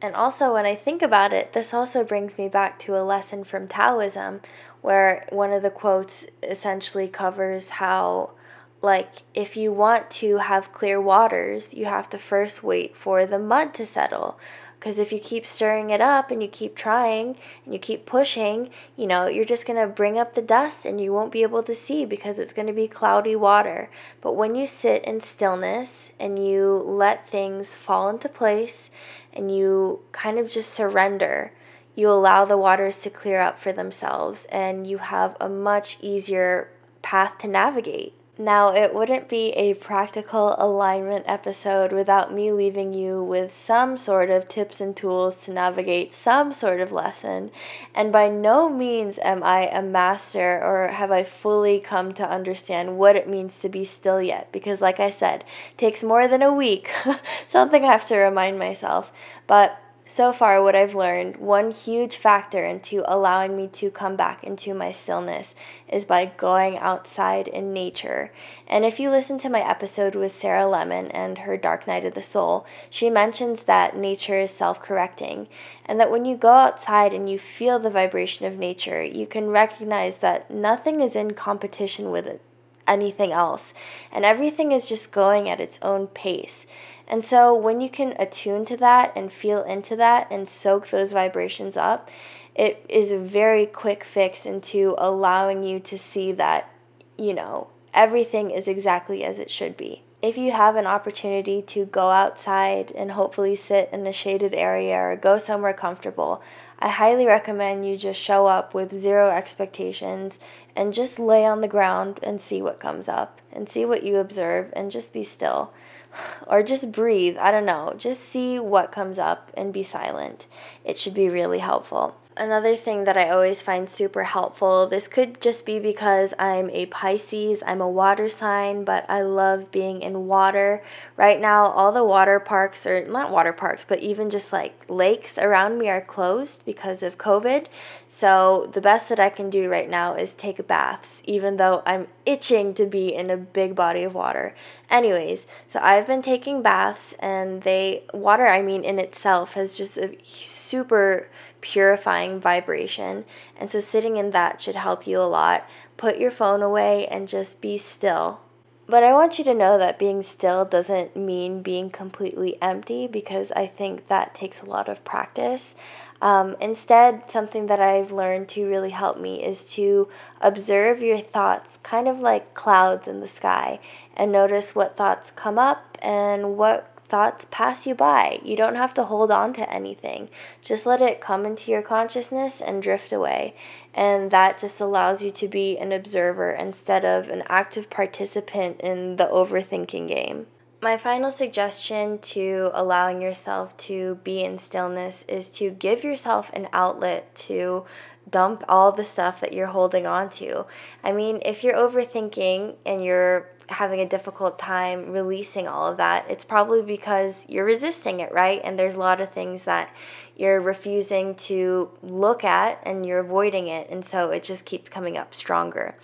And 0.00 0.14
also, 0.16 0.54
when 0.54 0.66
I 0.66 0.74
think 0.74 1.00
about 1.00 1.32
it, 1.32 1.52
this 1.52 1.72
also 1.72 2.02
brings 2.02 2.36
me 2.36 2.48
back 2.48 2.78
to 2.80 2.96
a 2.96 3.04
lesson 3.04 3.44
from 3.44 3.68
Taoism, 3.68 4.40
where 4.80 5.26
one 5.30 5.52
of 5.52 5.62
the 5.62 5.70
quotes 5.70 6.26
essentially 6.42 7.06
covers 7.06 7.68
how, 7.68 8.32
like, 8.80 9.22
if 9.32 9.56
you 9.56 9.72
want 9.72 10.10
to 10.10 10.38
have 10.38 10.72
clear 10.72 11.00
waters, 11.00 11.72
you 11.72 11.84
have 11.84 12.10
to 12.10 12.18
first 12.18 12.64
wait 12.64 12.96
for 12.96 13.26
the 13.26 13.38
mud 13.38 13.74
to 13.74 13.86
settle. 13.86 14.40
Because 14.82 14.98
if 14.98 15.12
you 15.12 15.20
keep 15.20 15.46
stirring 15.46 15.90
it 15.90 16.00
up 16.00 16.32
and 16.32 16.42
you 16.42 16.48
keep 16.48 16.74
trying 16.74 17.36
and 17.64 17.72
you 17.72 17.78
keep 17.78 18.04
pushing, 18.04 18.68
you 18.96 19.06
know, 19.06 19.28
you're 19.28 19.44
just 19.44 19.64
going 19.64 19.80
to 19.80 19.86
bring 19.86 20.18
up 20.18 20.34
the 20.34 20.42
dust 20.42 20.84
and 20.84 21.00
you 21.00 21.12
won't 21.12 21.30
be 21.30 21.42
able 21.42 21.62
to 21.62 21.72
see 21.72 22.04
because 22.04 22.36
it's 22.36 22.52
going 22.52 22.66
to 22.66 22.72
be 22.72 22.88
cloudy 22.88 23.36
water. 23.36 23.90
But 24.20 24.34
when 24.34 24.56
you 24.56 24.66
sit 24.66 25.04
in 25.04 25.20
stillness 25.20 26.10
and 26.18 26.36
you 26.36 26.82
let 26.84 27.28
things 27.28 27.68
fall 27.68 28.10
into 28.10 28.28
place 28.28 28.90
and 29.32 29.56
you 29.56 30.00
kind 30.10 30.36
of 30.36 30.50
just 30.50 30.74
surrender, 30.74 31.52
you 31.94 32.08
allow 32.08 32.44
the 32.44 32.58
waters 32.58 33.02
to 33.02 33.10
clear 33.10 33.40
up 33.40 33.60
for 33.60 33.72
themselves 33.72 34.46
and 34.46 34.84
you 34.84 34.98
have 34.98 35.36
a 35.40 35.48
much 35.48 35.96
easier 36.00 36.70
path 37.02 37.38
to 37.38 37.46
navigate. 37.46 38.14
Now, 38.38 38.74
it 38.74 38.94
wouldn't 38.94 39.28
be 39.28 39.50
a 39.50 39.74
practical 39.74 40.54
alignment 40.56 41.26
episode 41.28 41.92
without 41.92 42.32
me 42.32 42.50
leaving 42.50 42.94
you 42.94 43.22
with 43.22 43.54
some 43.54 43.98
sort 43.98 44.30
of 44.30 44.48
tips 44.48 44.80
and 44.80 44.96
tools 44.96 45.44
to 45.44 45.52
navigate 45.52 46.14
some 46.14 46.54
sort 46.54 46.80
of 46.80 46.92
lesson. 46.92 47.50
And 47.94 48.10
by 48.10 48.30
no 48.30 48.70
means 48.70 49.18
am 49.18 49.42
I 49.42 49.66
a 49.68 49.82
master 49.82 50.58
or 50.64 50.88
have 50.88 51.12
I 51.12 51.24
fully 51.24 51.78
come 51.78 52.14
to 52.14 52.26
understand 52.26 52.96
what 52.96 53.16
it 53.16 53.28
means 53.28 53.58
to 53.58 53.68
be 53.68 53.84
still 53.84 54.22
yet, 54.22 54.50
because, 54.50 54.80
like 54.80 54.98
I 54.98 55.10
said, 55.10 55.44
takes 55.76 56.02
more 56.02 56.26
than 56.26 56.40
a 56.40 56.54
week. 56.54 56.90
Something 57.48 57.84
I 57.84 57.92
have 57.92 58.06
to 58.06 58.16
remind 58.16 58.58
myself. 58.58 59.12
But 59.46 59.78
so 60.14 60.30
far, 60.30 60.62
what 60.62 60.76
I've 60.76 60.94
learned, 60.94 61.38
one 61.38 61.70
huge 61.70 62.16
factor 62.16 62.62
into 62.62 63.02
allowing 63.10 63.56
me 63.56 63.66
to 63.68 63.90
come 63.90 64.14
back 64.14 64.44
into 64.44 64.74
my 64.74 64.92
stillness 64.92 65.54
is 65.88 66.04
by 66.04 66.26
going 66.26 66.76
outside 66.76 67.48
in 67.48 67.72
nature. 67.72 68.30
And 68.66 68.84
if 68.84 69.00
you 69.00 69.08
listen 69.08 69.38
to 69.38 69.48
my 69.48 69.66
episode 69.66 70.14
with 70.14 70.38
Sarah 70.38 70.66
Lemon 70.66 71.10
and 71.12 71.38
her 71.38 71.56
Dark 71.56 71.86
Night 71.86 72.04
of 72.04 72.12
the 72.12 72.22
Soul, 72.22 72.66
she 72.90 73.08
mentions 73.08 73.62
that 73.62 73.96
nature 73.96 74.38
is 74.38 74.50
self 74.50 74.82
correcting, 74.82 75.48
and 75.86 75.98
that 75.98 76.10
when 76.10 76.26
you 76.26 76.36
go 76.36 76.52
outside 76.52 77.14
and 77.14 77.30
you 77.30 77.38
feel 77.38 77.78
the 77.78 77.88
vibration 77.88 78.44
of 78.44 78.58
nature, 78.58 79.02
you 79.02 79.26
can 79.26 79.48
recognize 79.48 80.18
that 80.18 80.50
nothing 80.50 81.00
is 81.00 81.16
in 81.16 81.32
competition 81.32 82.10
with 82.10 82.26
it 82.26 82.42
anything 82.86 83.32
else. 83.32 83.72
And 84.10 84.24
everything 84.24 84.72
is 84.72 84.88
just 84.88 85.12
going 85.12 85.48
at 85.48 85.60
its 85.60 85.78
own 85.82 86.06
pace. 86.08 86.66
And 87.06 87.24
so 87.24 87.54
when 87.54 87.80
you 87.80 87.90
can 87.90 88.14
attune 88.18 88.64
to 88.66 88.76
that 88.78 89.12
and 89.16 89.32
feel 89.32 89.62
into 89.64 89.96
that 89.96 90.28
and 90.30 90.48
soak 90.48 90.88
those 90.88 91.12
vibrations 91.12 91.76
up, 91.76 92.10
it 92.54 92.84
is 92.88 93.10
a 93.10 93.18
very 93.18 93.66
quick 93.66 94.04
fix 94.04 94.46
into 94.46 94.94
allowing 94.98 95.62
you 95.62 95.80
to 95.80 95.98
see 95.98 96.32
that, 96.32 96.70
you 97.16 97.34
know, 97.34 97.68
everything 97.94 98.50
is 98.50 98.68
exactly 98.68 99.24
as 99.24 99.38
it 99.38 99.50
should 99.50 99.76
be. 99.76 100.02
If 100.20 100.38
you 100.38 100.52
have 100.52 100.76
an 100.76 100.86
opportunity 100.86 101.62
to 101.62 101.84
go 101.86 102.10
outside 102.10 102.92
and 102.92 103.10
hopefully 103.10 103.56
sit 103.56 103.88
in 103.92 104.06
a 104.06 104.12
shaded 104.12 104.54
area 104.54 104.96
or 104.96 105.16
go 105.16 105.36
somewhere 105.36 105.72
comfortable, 105.72 106.40
I 106.82 106.88
highly 106.88 107.26
recommend 107.26 107.86
you 107.86 107.96
just 107.96 108.18
show 108.18 108.46
up 108.46 108.74
with 108.74 108.98
zero 108.98 109.30
expectations 109.30 110.40
and 110.74 110.92
just 110.92 111.20
lay 111.20 111.44
on 111.46 111.60
the 111.60 111.68
ground 111.68 112.18
and 112.24 112.40
see 112.40 112.60
what 112.60 112.80
comes 112.80 113.06
up 113.06 113.40
and 113.52 113.68
see 113.68 113.84
what 113.84 114.02
you 114.02 114.16
observe 114.16 114.72
and 114.72 114.90
just 114.90 115.12
be 115.12 115.22
still. 115.22 115.72
Or 116.48 116.64
just 116.64 116.90
breathe. 116.90 117.36
I 117.38 117.52
don't 117.52 117.64
know. 117.64 117.94
Just 117.96 118.20
see 118.20 118.58
what 118.58 118.90
comes 118.90 119.16
up 119.16 119.52
and 119.56 119.72
be 119.72 119.84
silent. 119.84 120.48
It 120.84 120.98
should 120.98 121.14
be 121.14 121.28
really 121.28 121.60
helpful. 121.60 122.16
Another 122.34 122.76
thing 122.76 123.04
that 123.04 123.18
I 123.18 123.28
always 123.28 123.60
find 123.60 123.88
super 123.90 124.24
helpful, 124.24 124.86
this 124.86 125.06
could 125.06 125.38
just 125.42 125.66
be 125.66 125.78
because 125.78 126.32
I'm 126.38 126.70
a 126.70 126.86
Pisces, 126.86 127.62
I'm 127.66 127.82
a 127.82 127.88
water 127.88 128.30
sign, 128.30 128.84
but 128.84 129.04
I 129.06 129.20
love 129.20 129.70
being 129.70 130.00
in 130.00 130.26
water. 130.26 130.82
Right 131.18 131.38
now, 131.38 131.66
all 131.66 131.92
the 131.92 132.02
water 132.02 132.40
parks, 132.40 132.86
or 132.86 133.04
not 133.04 133.30
water 133.30 133.52
parks, 133.52 133.84
but 133.86 133.98
even 133.98 134.30
just 134.30 134.50
like 134.50 134.72
lakes 134.88 135.36
around 135.36 135.76
me 135.76 135.90
are 135.90 136.00
closed 136.00 136.64
because 136.64 137.02
of 137.02 137.18
COVID. 137.18 137.66
So 138.08 138.70
the 138.72 138.80
best 138.80 139.10
that 139.10 139.20
I 139.20 139.28
can 139.28 139.50
do 139.50 139.70
right 139.70 139.90
now 139.90 140.14
is 140.14 140.34
take 140.34 140.66
baths, 140.66 141.20
even 141.24 141.58
though 141.58 141.82
I'm 141.84 142.08
itching 142.24 142.72
to 142.74 142.86
be 142.86 143.14
in 143.14 143.28
a 143.28 143.36
big 143.36 143.74
body 143.74 144.04
of 144.04 144.14
water. 144.14 144.54
Anyways, 144.88 145.46
so 145.68 145.80
I've 145.82 146.06
been 146.06 146.22
taking 146.22 146.62
baths, 146.62 147.14
and 147.18 147.60
they, 147.60 148.04
water, 148.14 148.46
I 148.46 148.62
mean, 148.62 148.84
in 148.84 148.98
itself 148.98 149.52
has 149.52 149.76
just 149.76 149.98
a 149.98 150.16
super 150.22 151.28
purifying 151.62 152.38
vibration. 152.38 153.24
And 153.56 153.70
so 153.70 153.80
sitting 153.80 154.18
in 154.18 154.32
that 154.32 154.60
should 154.60 154.76
help 154.76 155.06
you 155.06 155.18
a 155.18 155.24
lot. 155.24 155.66
Put 155.96 156.18
your 156.18 156.30
phone 156.30 156.60
away 156.60 157.06
and 157.06 157.26
just 157.26 157.62
be 157.62 157.78
still. 157.78 158.40
But 158.86 159.04
I 159.04 159.14
want 159.14 159.38
you 159.38 159.44
to 159.44 159.54
know 159.54 159.78
that 159.78 159.98
being 159.98 160.22
still 160.22 160.66
doesn't 160.66 161.16
mean 161.16 161.62
being 161.62 161.88
completely 161.88 162.60
empty 162.60 163.06
because 163.06 163.50
I 163.52 163.66
think 163.66 164.08
that 164.08 164.34
takes 164.34 164.60
a 164.60 164.66
lot 164.66 164.88
of 164.88 165.04
practice. 165.04 165.74
Um, 166.20 166.56
instead, 166.60 167.30
something 167.30 167.66
that 167.66 167.80
I've 167.80 168.12
learned 168.12 168.48
to 168.50 168.68
really 168.68 168.90
help 168.90 169.18
me 169.18 169.42
is 169.42 169.68
to 169.70 170.08
observe 170.40 171.02
your 171.02 171.18
thoughts, 171.18 171.78
kind 171.82 172.06
of 172.06 172.20
like 172.20 172.54
clouds 172.54 173.08
in 173.08 173.20
the 173.20 173.28
sky, 173.28 173.80
and 174.16 174.30
notice 174.30 174.74
what 174.74 174.96
thoughts 174.96 175.32
come 175.32 175.58
up 175.58 175.98
and 176.00 176.56
what 176.56 176.91
thoughts 177.12 177.46
pass 177.50 177.86
you 177.86 177.94
by. 177.94 178.40
You 178.42 178.56
don't 178.56 178.76
have 178.76 178.94
to 178.94 179.02
hold 179.02 179.30
on 179.30 179.52
to 179.52 179.70
anything. 179.70 180.30
Just 180.62 180.86
let 180.86 181.02
it 181.02 181.20
come 181.20 181.44
into 181.44 181.70
your 181.70 181.82
consciousness 181.82 182.62
and 182.62 182.82
drift 182.82 183.12
away. 183.12 183.52
And 183.92 184.30
that 184.30 184.58
just 184.58 184.80
allows 184.80 185.22
you 185.22 185.30
to 185.32 185.46
be 185.46 185.76
an 185.76 185.92
observer 185.92 186.52
instead 186.52 187.04
of 187.04 187.28
an 187.28 187.42
active 187.50 187.90
participant 187.90 188.80
in 188.80 189.16
the 189.16 189.26
overthinking 189.26 190.08
game. 190.08 190.46
My 190.80 190.96
final 190.96 191.30
suggestion 191.30 192.18
to 192.34 192.70
allowing 192.72 193.20
yourself 193.20 193.76
to 193.88 194.14
be 194.24 194.42
in 194.42 194.56
stillness 194.56 195.26
is 195.28 195.50
to 195.50 195.70
give 195.70 196.02
yourself 196.02 196.50
an 196.54 196.66
outlet 196.72 197.34
to 197.46 197.84
dump 198.28 198.64
all 198.68 198.90
the 198.90 199.04
stuff 199.04 199.40
that 199.40 199.52
you're 199.52 199.66
holding 199.66 200.06
on 200.06 200.30
to. 200.30 200.64
I 201.04 201.12
mean, 201.12 201.40
if 201.44 201.62
you're 201.62 201.74
overthinking 201.74 202.76
and 202.86 203.04
you're 203.04 203.48
having 203.68 204.00
a 204.00 204.06
difficult 204.06 204.58
time 204.58 205.12
releasing 205.12 205.68
all 205.68 205.86
of 205.86 205.96
that, 205.98 206.26
it's 206.28 206.44
probably 206.44 206.82
because 206.82 207.46
you're 207.48 207.64
resisting 207.64 208.20
it, 208.20 208.32
right? 208.32 208.60
And 208.64 208.78
there's 208.78 208.94
a 208.94 208.98
lot 208.98 209.20
of 209.20 209.30
things 209.30 209.64
that 209.64 209.94
you're 210.36 210.60
refusing 210.60 211.34
to 211.34 211.90
look 212.02 212.44
at 212.44 212.80
and 212.84 213.04
you're 213.06 213.20
avoiding 213.20 213.68
it. 213.68 213.88
And 213.90 214.04
so 214.04 214.30
it 214.30 214.42
just 214.42 214.64
keeps 214.64 214.88
coming 214.88 215.16
up 215.16 215.34
stronger. 215.34 215.94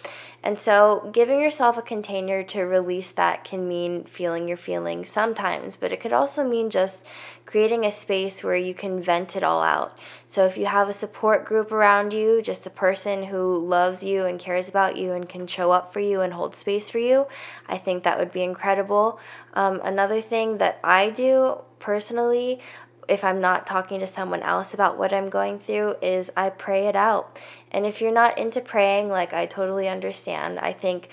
And 0.42 0.56
so 0.56 1.10
giving 1.12 1.40
yourself 1.40 1.76
a 1.76 1.82
container 1.82 2.42
to 2.44 2.62
release 2.62 3.10
that 3.12 3.44
can 3.44 3.66
mean 3.66 4.04
feeling 4.04 4.46
your 4.46 4.56
feelings 4.56 5.08
sometimes, 5.08 5.76
but 5.76 5.92
it 5.92 6.00
could 6.00 6.12
also 6.12 6.48
mean 6.48 6.70
just 6.70 7.04
creating 7.44 7.84
a 7.84 7.90
space 7.90 8.44
where 8.44 8.56
you 8.56 8.72
can 8.72 9.02
vent 9.02 9.34
it 9.34 9.42
all 9.42 9.62
out. 9.62 9.98
So 10.26 10.44
if 10.44 10.56
you 10.56 10.66
have 10.66 10.88
a 10.88 10.92
support 10.92 11.44
group 11.44 11.72
around 11.72 12.12
you, 12.12 12.40
just 12.40 12.66
a 12.66 12.70
person 12.70 13.24
who 13.24 13.58
loves 13.58 14.04
you 14.04 14.26
and 14.26 14.38
cares 14.38 14.68
about 14.68 14.96
you 14.96 15.12
and 15.12 15.28
can 15.28 15.46
show 15.46 15.72
up 15.72 15.92
for 15.92 16.00
you 16.00 16.20
and 16.20 16.32
hold 16.32 16.54
space 16.54 16.88
for 16.88 16.98
you, 16.98 17.26
I 17.68 17.78
think 17.78 18.04
that 18.04 18.18
would 18.18 18.30
be 18.30 18.42
incredible. 18.42 19.18
Um, 19.54 19.80
another 19.82 20.20
thing 20.20 20.58
that 20.58 20.78
I 20.84 21.10
do 21.10 21.58
personally 21.78 22.60
if 23.08 23.24
I'm 23.24 23.40
not 23.40 23.66
talking 23.66 24.00
to 24.00 24.06
someone 24.06 24.42
else 24.42 24.74
about 24.74 24.98
what 24.98 25.12
I'm 25.12 25.30
going 25.30 25.58
through, 25.58 25.96
is 26.02 26.30
I 26.36 26.50
pray 26.50 26.86
it 26.86 26.96
out. 26.96 27.40
And 27.72 27.86
if 27.86 28.00
you're 28.00 28.12
not 28.12 28.38
into 28.38 28.60
praying, 28.60 29.08
like 29.08 29.32
I 29.32 29.46
totally 29.46 29.88
understand. 29.88 30.58
I 30.58 30.72
think 30.72 31.08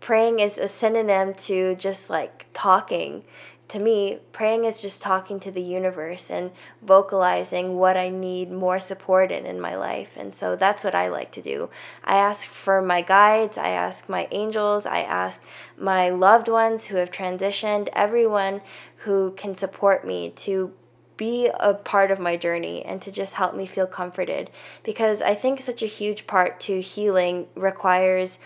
praying 0.00 0.40
is 0.40 0.58
a 0.58 0.68
synonym 0.68 1.34
to 1.34 1.74
just 1.76 2.10
like 2.10 2.46
talking. 2.52 3.24
To 3.68 3.78
me, 3.78 4.18
praying 4.32 4.64
is 4.64 4.82
just 4.82 5.00
talking 5.00 5.38
to 5.40 5.52
the 5.52 5.62
universe 5.62 6.28
and 6.28 6.50
vocalizing 6.82 7.76
what 7.76 7.96
I 7.96 8.08
need 8.08 8.50
more 8.50 8.80
support 8.80 9.30
in 9.30 9.46
in 9.46 9.60
my 9.60 9.76
life. 9.76 10.16
And 10.16 10.34
so 10.34 10.56
that's 10.56 10.82
what 10.82 10.96
I 10.96 11.08
like 11.08 11.30
to 11.32 11.42
do. 11.42 11.70
I 12.02 12.16
ask 12.16 12.46
for 12.46 12.82
my 12.82 13.00
guides, 13.00 13.56
I 13.56 13.68
ask 13.68 14.08
my 14.08 14.26
angels, 14.32 14.86
I 14.86 15.02
ask 15.02 15.40
my 15.78 16.10
loved 16.10 16.48
ones 16.48 16.86
who 16.86 16.96
have 16.96 17.12
transitioned, 17.12 17.88
everyone 17.92 18.60
who 18.96 19.32
can 19.36 19.54
support 19.54 20.04
me 20.04 20.30
to 20.30 20.72
be 21.20 21.50
a 21.60 21.74
part 21.74 22.10
of 22.10 22.18
my 22.18 22.34
journey 22.34 22.82
and 22.86 23.02
to 23.02 23.12
just 23.12 23.34
help 23.34 23.54
me 23.54 23.66
feel 23.66 23.86
comforted 23.86 24.48
because 24.82 25.20
I 25.20 25.34
think 25.34 25.60
such 25.60 25.82
a 25.82 25.86
huge 25.86 26.26
part 26.26 26.58
to 26.60 26.80
healing 26.80 27.46
requires 27.54 28.38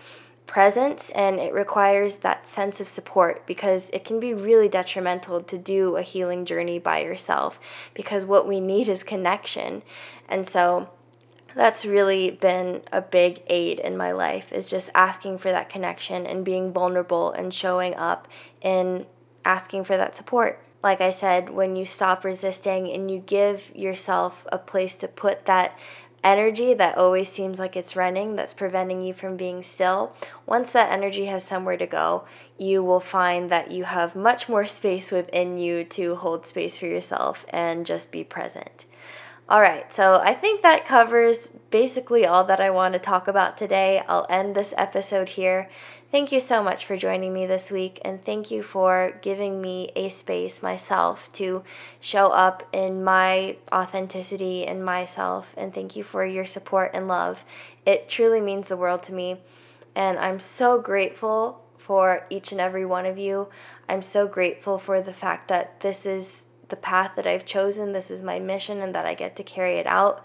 presence 0.48 1.08
and 1.10 1.38
it 1.38 1.54
requires 1.54 2.16
that 2.18 2.48
sense 2.48 2.80
of 2.80 2.88
support 2.88 3.46
because 3.46 3.90
it 3.90 4.04
can 4.04 4.18
be 4.18 4.34
really 4.34 4.68
detrimental 4.68 5.40
to 5.40 5.56
do 5.56 5.94
a 5.94 6.02
healing 6.02 6.44
journey 6.44 6.80
by 6.80 7.00
yourself 7.00 7.60
because 7.94 8.26
what 8.26 8.48
we 8.48 8.58
need 8.58 8.88
is 8.88 9.04
connection. 9.04 9.80
And 10.28 10.44
so 10.44 10.88
that's 11.54 11.84
really 11.84 12.32
been 12.32 12.82
a 12.90 13.00
big 13.00 13.40
aid 13.46 13.78
in 13.78 13.96
my 13.96 14.10
life 14.10 14.52
is 14.52 14.68
just 14.68 14.90
asking 14.96 15.38
for 15.38 15.52
that 15.52 15.68
connection 15.68 16.26
and 16.26 16.44
being 16.44 16.72
vulnerable 16.72 17.30
and 17.30 17.54
showing 17.54 17.94
up 17.94 18.26
and 18.62 19.06
asking 19.44 19.84
for 19.84 19.96
that 19.96 20.16
support 20.16 20.60
like 20.84 21.00
I 21.00 21.10
said, 21.10 21.48
when 21.48 21.76
you 21.76 21.86
stop 21.86 22.24
resisting 22.24 22.92
and 22.92 23.10
you 23.10 23.18
give 23.18 23.72
yourself 23.74 24.46
a 24.52 24.58
place 24.58 24.94
to 24.96 25.08
put 25.08 25.46
that 25.46 25.76
energy 26.22 26.74
that 26.74 26.98
always 26.98 27.28
seems 27.28 27.58
like 27.58 27.74
it's 27.74 27.96
running, 27.96 28.36
that's 28.36 28.52
preventing 28.52 29.02
you 29.02 29.14
from 29.14 29.36
being 29.36 29.62
still, 29.62 30.14
once 30.46 30.72
that 30.72 30.92
energy 30.92 31.24
has 31.24 31.42
somewhere 31.42 31.78
to 31.78 31.86
go, 31.86 32.24
you 32.58 32.82
will 32.82 33.00
find 33.00 33.50
that 33.50 33.70
you 33.70 33.84
have 33.84 34.14
much 34.14 34.48
more 34.48 34.66
space 34.66 35.10
within 35.10 35.58
you 35.58 35.84
to 35.84 36.14
hold 36.16 36.46
space 36.46 36.76
for 36.76 36.86
yourself 36.86 37.46
and 37.48 37.86
just 37.86 38.12
be 38.12 38.22
present. 38.22 38.84
All 39.46 39.60
right, 39.60 39.92
so 39.92 40.22
I 40.24 40.32
think 40.32 40.62
that 40.62 40.86
covers 40.86 41.50
basically 41.70 42.24
all 42.24 42.44
that 42.44 42.60
I 42.60 42.70
want 42.70 42.94
to 42.94 42.98
talk 42.98 43.28
about 43.28 43.58
today. 43.58 44.02
I'll 44.08 44.26
end 44.30 44.54
this 44.54 44.72
episode 44.78 45.28
here. 45.28 45.68
Thank 46.14 46.30
you 46.30 46.38
so 46.38 46.62
much 46.62 46.86
for 46.86 46.96
joining 46.96 47.32
me 47.32 47.46
this 47.46 47.72
week, 47.72 47.98
and 48.04 48.24
thank 48.24 48.52
you 48.52 48.62
for 48.62 49.18
giving 49.20 49.60
me 49.60 49.90
a 49.96 50.10
space 50.10 50.62
myself 50.62 51.28
to 51.32 51.64
show 51.98 52.28
up 52.28 52.62
in 52.72 53.02
my 53.02 53.56
authenticity 53.72 54.64
and 54.64 54.84
myself. 54.84 55.52
And 55.56 55.74
thank 55.74 55.96
you 55.96 56.04
for 56.04 56.24
your 56.24 56.44
support 56.44 56.92
and 56.94 57.08
love. 57.08 57.44
It 57.84 58.08
truly 58.08 58.40
means 58.40 58.68
the 58.68 58.76
world 58.76 59.02
to 59.02 59.12
me, 59.12 59.40
and 59.96 60.16
I'm 60.16 60.38
so 60.38 60.80
grateful 60.80 61.64
for 61.78 62.24
each 62.30 62.52
and 62.52 62.60
every 62.60 62.86
one 62.86 63.06
of 63.06 63.18
you. 63.18 63.48
I'm 63.88 64.00
so 64.00 64.28
grateful 64.28 64.78
for 64.78 65.00
the 65.00 65.12
fact 65.12 65.48
that 65.48 65.80
this 65.80 66.06
is 66.06 66.43
the 66.68 66.76
path 66.76 67.12
that 67.16 67.26
I've 67.26 67.44
chosen, 67.44 67.92
this 67.92 68.10
is 68.10 68.22
my 68.22 68.38
mission, 68.38 68.80
and 68.80 68.94
that 68.94 69.06
I 69.06 69.14
get 69.14 69.36
to 69.36 69.42
carry 69.42 69.74
it 69.74 69.86
out. 69.86 70.24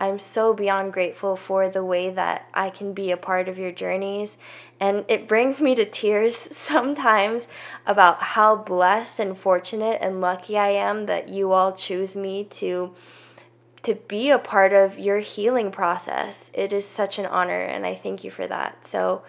I'm 0.00 0.18
so 0.18 0.54
beyond 0.54 0.94
grateful 0.94 1.36
for 1.36 1.68
the 1.68 1.84
way 1.84 2.08
that 2.10 2.48
I 2.54 2.70
can 2.70 2.94
be 2.94 3.10
a 3.10 3.18
part 3.18 3.50
of 3.50 3.58
your 3.58 3.70
journeys. 3.70 4.38
And 4.80 5.04
it 5.08 5.28
brings 5.28 5.60
me 5.60 5.74
to 5.74 5.84
tears 5.84 6.36
sometimes 6.56 7.46
about 7.86 8.22
how 8.22 8.56
blessed 8.56 9.20
and 9.20 9.36
fortunate 9.36 9.98
and 10.00 10.22
lucky 10.22 10.56
I 10.56 10.70
am 10.70 11.04
that 11.06 11.28
you 11.28 11.52
all 11.52 11.72
choose 11.72 12.16
me 12.16 12.44
to 12.44 12.94
to 13.82 13.94
be 13.94 14.28
a 14.28 14.38
part 14.38 14.74
of 14.74 14.98
your 14.98 15.20
healing 15.20 15.70
process. 15.70 16.50
It 16.52 16.70
is 16.70 16.84
such 16.84 17.18
an 17.18 17.24
honor 17.24 17.58
and 17.58 17.86
I 17.86 17.94
thank 17.94 18.24
you 18.24 18.30
for 18.30 18.46
that. 18.46 18.84
So 18.86 19.22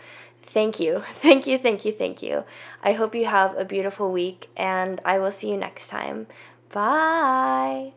thank 0.44 0.78
you. 0.78 1.00
Thank 1.14 1.48
you, 1.48 1.58
thank 1.58 1.86
you, 1.86 1.94
thank 1.94 2.22
you. 2.22 2.44
I 2.84 2.92
hope 2.92 3.16
you 3.16 3.26
have 3.26 3.58
a 3.58 3.64
beautiful 3.64 4.12
week 4.12 4.50
and 4.58 5.00
I 5.06 5.20
will 5.20 5.32
see 5.32 5.50
you 5.50 5.56
next 5.56 5.88
time. 5.88 6.28
Bye. 6.72 7.94